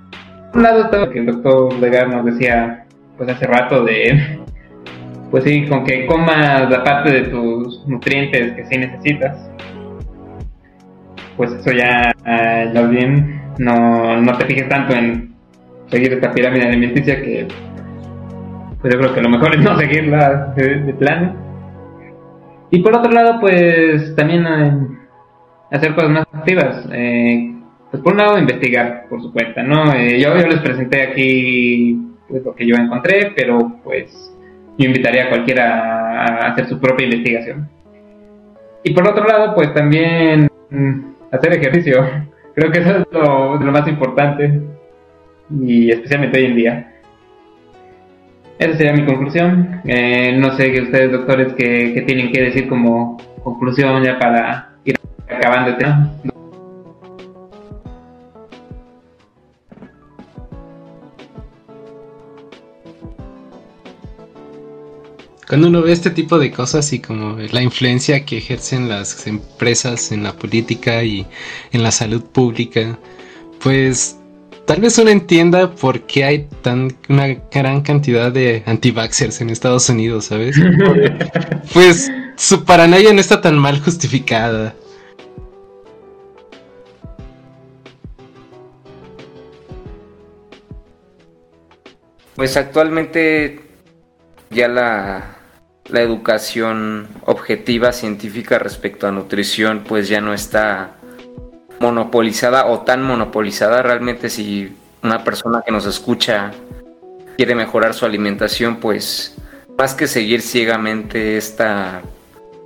un 0.54 0.64
lado 0.64 0.86
estaba 0.86 1.10
que 1.10 1.20
el 1.20 1.26
doctor 1.26 1.74
Legar 1.74 2.08
nos 2.08 2.24
decía, 2.24 2.86
pues 3.18 3.30
hace 3.30 3.46
rato 3.46 3.84
de, 3.84 4.40
pues 5.32 5.44
sí, 5.44 5.68
con 5.68 5.84
que 5.84 6.06
comas 6.06 6.70
la 6.70 6.82
parte 6.82 7.12
de 7.12 7.22
tus 7.24 7.86
nutrientes 7.90 8.54
que 8.54 8.66
sí 8.68 8.78
necesitas, 8.78 9.52
pues 11.36 11.52
eso 11.52 11.74
ya, 11.74 12.14
ya 12.26 12.82
bien 12.84 13.39
no, 13.60 14.20
no 14.22 14.38
te 14.38 14.45
fijes 14.45 14.68
tanto 14.70 14.95
en 14.95 15.36
seguir 15.88 16.14
esta 16.14 16.32
pirámide 16.32 16.68
alimenticia 16.68 17.22
que 17.22 17.47
pues 18.82 18.93
yo 18.93 18.99
creo 18.99 19.14
que 19.14 19.22
lo 19.22 19.30
mejor 19.30 19.53
es 19.55 19.62
no 19.62 19.78
seguirla 19.80 20.53
de, 20.55 20.93
plano. 20.93 21.36
Y 22.72 22.82
por 22.82 22.95
otro 22.95 23.12
lado, 23.12 23.39
pues 23.39 24.16
también 24.16 24.45
eh, 24.47 24.72
hacer 25.72 25.93
cosas 25.93 26.10
más 26.10 26.26
activas. 26.32 26.88
Eh, 26.91 27.55
pues 27.91 28.01
por 28.03 28.14
un 28.14 28.20
lado, 28.20 28.38
investigar 28.38 29.07
por 29.10 29.22
su 29.22 29.34
cuenta, 29.34 29.64
¿no? 29.64 29.93
Eh, 29.93 30.20
yo, 30.20 30.38
yo 30.38 30.47
les 30.47 30.60
presenté 30.60 31.01
aquí 31.01 31.99
pues, 32.28 32.43
lo 32.43 32.55
que 32.55 32.66
yo 32.66 32.76
encontré, 32.76 33.34
pero 33.36 33.80
pues 33.84 34.34
yo 34.78 34.88
invitaría 34.88 35.26
a 35.26 35.30
cualquiera 35.30 36.22
a 36.22 36.51
hacer 36.51 36.68
su 36.68 36.80
propia 36.80 37.05
investigación. 37.05 37.68
Y 38.84 38.93
por 38.93 39.05
otro 39.07 39.26
lado, 39.26 39.53
pues 39.55 39.74
también 39.74 40.47
mm, 40.70 40.99
hacer 41.32 41.53
ejercicio. 41.53 42.30
Creo 42.60 42.74
que 42.74 42.80
eso 42.80 42.97
es 42.97 43.07
lo, 43.14 43.72
más 43.72 43.88
importante 43.88 44.62
y 45.49 45.91
especialmente 45.91 46.39
hoy 46.39 46.45
en 46.45 46.55
día. 46.57 46.93
Esa 48.57 48.78
sería 48.78 48.91
mi 48.91 49.05
conclusión. 49.05 49.80
Eh, 49.86 50.36
no 50.38 50.51
sé 50.57 50.70
que 50.74 50.82
ustedes, 50.82 51.10
doctores, 51.10 51.53
que, 51.53 52.03
tienen 52.05 52.34
que 52.34 52.41
decir 52.41 52.68
como 52.68 53.16
conclusión 53.45 54.03
ya 54.03 54.20
para 54.20 54.74
ir 54.84 54.97
acabando 55.30 55.70
el 55.70 55.78
tema. 55.78 56.12
Cuando 65.50 65.68
uno 65.68 65.82
ve 65.82 65.91
este 65.93 66.12
tipo 66.12 66.38
de 66.38 66.52
cosas 66.52 66.93
y 66.93 67.00
como 67.00 67.36
la 67.38 67.64
influencia 67.64 68.24
que 68.24 68.38
ejercen 68.38 68.88
las 68.88 69.26
empresas 69.26 70.12
en 70.12 70.22
la 70.22 70.34
política 70.34 71.04
y 71.04 71.26
en 71.72 71.82
la 71.82 71.89
salud 71.89 72.22
pública, 72.22 73.00
pues 73.60 74.16
tal 74.68 74.80
vez 74.80 75.00
uno 75.00 75.10
entienda 75.10 75.72
por 75.72 76.02
qué 76.02 76.24
hay 76.24 76.47
tan 76.62 76.95
una 77.10 77.30
gran 77.52 77.82
cantidad 77.82 78.32
de 78.32 78.62
anti-vaxxers 78.68 79.41
en 79.41 79.50
Estados 79.50 79.89
Unidos, 79.89 80.26
¿sabes? 80.26 80.56
pues 81.74 82.12
su 82.36 82.64
paranoia 82.64 83.12
no 83.12 83.20
está 83.20 83.41
tan 83.41 83.58
mal 83.58 83.80
justificada. 83.80 84.76
Pues 92.36 92.56
actualmente 92.56 93.62
ya 94.52 94.68
la 94.68 95.39
la 95.90 96.02
educación 96.02 97.08
objetiva 97.26 97.92
científica 97.92 98.60
respecto 98.60 99.08
a 99.08 99.12
nutrición 99.12 99.84
pues 99.88 100.08
ya 100.08 100.22
no 100.22 100.34
está 100.34 100.92
monopolizada 101.80 102.68
o 102.68 102.82
tan 102.82 103.04
monopolizada. 103.04 103.82
Realmente 103.82 104.30
si 104.30 104.76
una 105.04 105.24
persona 105.24 105.62
que 105.66 105.72
nos 105.72 105.86
escucha 105.86 106.52
quiere 107.38 107.56
mejorar 107.56 107.94
su 107.94 108.06
alimentación 108.06 108.78
pues 108.78 109.36
más 109.78 109.94
que 109.94 110.08
seguir 110.08 110.42
ciegamente 110.42 111.38
esta 111.38 112.02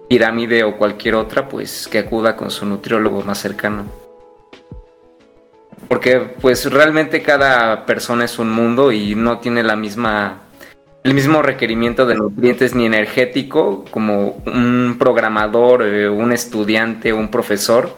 pirámide 0.10 0.64
o 0.64 0.78
cualquier 0.78 1.16
otra 1.16 1.48
pues 1.48 1.88
que 1.88 2.00
acuda 2.00 2.36
con 2.36 2.52
su 2.52 2.66
nutriólogo 2.66 3.22
más 3.22 3.40
cercano. 3.40 3.86
Porque 5.88 6.20
pues 6.20 6.72
realmente 6.72 7.22
cada 7.22 7.86
persona 7.86 8.26
es 8.26 8.40
un 8.40 8.50
mundo 8.50 8.92
y 8.92 9.16
no 9.16 9.40
tiene 9.40 9.62
la 9.64 9.76
misma 9.76 10.42
el 11.04 11.14
mismo 11.14 11.42
requerimiento 11.42 12.06
de 12.06 12.16
nutrientes 12.16 12.74
ni 12.74 12.86
energético 12.86 13.84
como 13.92 14.42
un 14.46 14.96
programador, 14.98 15.84
eh, 15.84 16.10
un 16.10 16.32
estudiante, 16.32 17.12
un 17.12 17.30
profesor, 17.30 17.98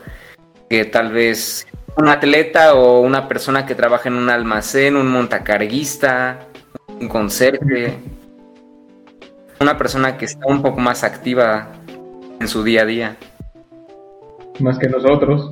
que 0.69 0.85
tal 0.85 1.11
vez 1.11 1.67
un 1.97 2.07
atleta 2.07 2.73
o 2.73 3.01
una 3.01 3.27
persona 3.27 3.65
que 3.65 3.75
trabaja 3.75 4.09
en 4.09 4.15
un 4.15 4.29
almacén, 4.29 4.95
un 4.95 5.07
montacarguista, 5.07 6.47
un 6.99 7.07
conserje, 7.07 7.93
una 9.59 9.77
persona 9.77 10.17
que 10.17 10.25
está 10.25 10.47
un 10.47 10.61
poco 10.61 10.79
más 10.79 11.03
activa 11.03 11.69
en 12.39 12.47
su 12.47 12.63
día 12.63 12.81
a 12.81 12.85
día. 12.85 13.17
Más 14.59 14.79
que 14.79 14.89
nosotros. 14.89 15.51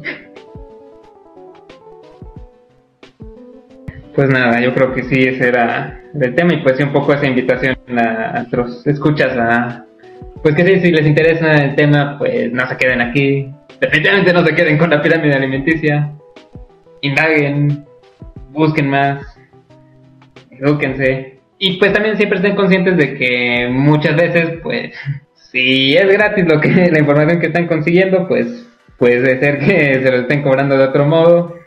Pues 4.16 4.30
nada, 4.30 4.61
yo 4.61 4.74
creo 4.76 4.93
que 4.93 5.03
sí, 5.03 5.24
ese 5.24 5.47
era 5.47 5.99
el 6.14 6.36
tema 6.36 6.53
y 6.53 6.57
pues 6.57 6.78
sí 6.78 6.84
un 6.84 6.93
poco 6.93 7.14
esa 7.14 7.26
invitación 7.26 7.76
a, 7.97 8.45
los 8.51 8.86
escuchas 8.86 9.36
a... 9.38 9.86
Pues 10.43 10.55
que 10.55 10.64
sí, 10.64 10.82
si 10.82 10.91
les 10.91 11.07
interesa 11.07 11.53
el 11.64 11.76
tema, 11.76 12.18
pues 12.20 12.51
no 12.51 12.68
se 12.68 12.78
queden 12.78 13.01
aquí. 13.01 13.49
Definitivamente 13.80 14.34
no 14.34 14.45
se 14.45 14.53
queden 14.53 14.78
con 14.78 14.91
la 14.91 15.01
pirámide 15.01 15.34
alimenticia. 15.34 16.11
Indaguen, 17.01 17.86
busquen 18.51 18.89
más, 18.89 19.26
edúquense. 20.51 21.39
Y 21.57 21.78
pues 21.78 21.93
también 21.93 22.18
siempre 22.18 22.38
estén 22.38 22.55
conscientes 22.55 22.97
de 22.97 23.16
que 23.16 23.70
muchas 23.72 24.16
veces, 24.16 24.59
pues, 24.61 24.93
si 25.51 25.95
es 25.95 26.07
gratis 26.11 26.45
lo 26.45 26.59
que 26.59 26.70
la 26.91 26.99
información 26.99 27.39
que 27.39 27.47
están 27.47 27.68
consiguiendo, 27.68 28.28
pues 28.28 28.68
puede 28.97 29.39
ser 29.39 29.59
que 29.59 30.01
se 30.03 30.11
lo 30.11 30.18
estén 30.18 30.43
cobrando 30.43 30.78
de 30.78 30.84
otro 30.84 31.05
modo 31.05 31.62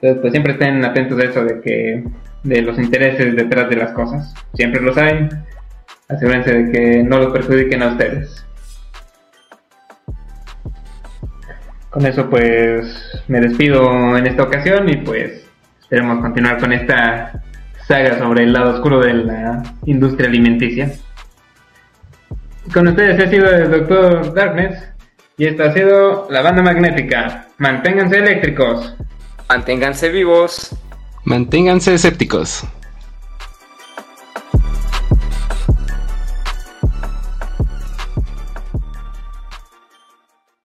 entonces, 0.00 0.20
pues 0.20 0.32
siempre 0.32 0.52
estén 0.52 0.84
atentos 0.84 1.18
a 1.18 1.24
eso 1.24 1.44
de 1.44 1.60
que 1.60 2.04
de 2.44 2.62
los 2.62 2.78
intereses 2.78 3.34
detrás 3.34 3.68
de 3.68 3.76
las 3.76 3.92
cosas. 3.92 4.32
Siempre 4.54 4.80
los 4.80 4.96
hay. 4.96 5.28
Asegúrense 6.08 6.54
de 6.54 6.72
que 6.72 7.02
no 7.02 7.18
los 7.18 7.32
perjudiquen 7.32 7.82
a 7.82 7.88
ustedes. 7.88 8.46
Con 11.90 12.06
eso 12.06 12.30
pues 12.30 13.24
me 13.26 13.40
despido 13.40 14.16
en 14.16 14.26
esta 14.26 14.44
ocasión 14.44 14.88
y 14.88 14.98
pues 14.98 15.44
esperemos 15.80 16.20
continuar 16.20 16.58
con 16.58 16.72
esta 16.72 17.42
saga 17.86 18.18
sobre 18.18 18.44
el 18.44 18.52
lado 18.52 18.74
oscuro 18.74 19.00
de 19.00 19.14
la 19.14 19.62
industria 19.84 20.28
alimenticia. 20.28 20.92
Con 22.72 22.86
ustedes 22.86 23.18
ha 23.20 23.28
sido 23.28 23.50
el 23.50 23.70
Doctor 23.70 24.32
Darkness 24.32 24.92
y 25.38 25.46
esta 25.46 25.64
ha 25.64 25.72
sido 25.72 26.28
la 26.30 26.42
banda 26.42 26.62
magnética. 26.62 27.46
Manténganse 27.58 28.18
eléctricos. 28.18 28.94
Manténganse 29.48 30.10
vivos. 30.10 30.70
Manténganse 31.24 31.94
escépticos. 31.94 32.64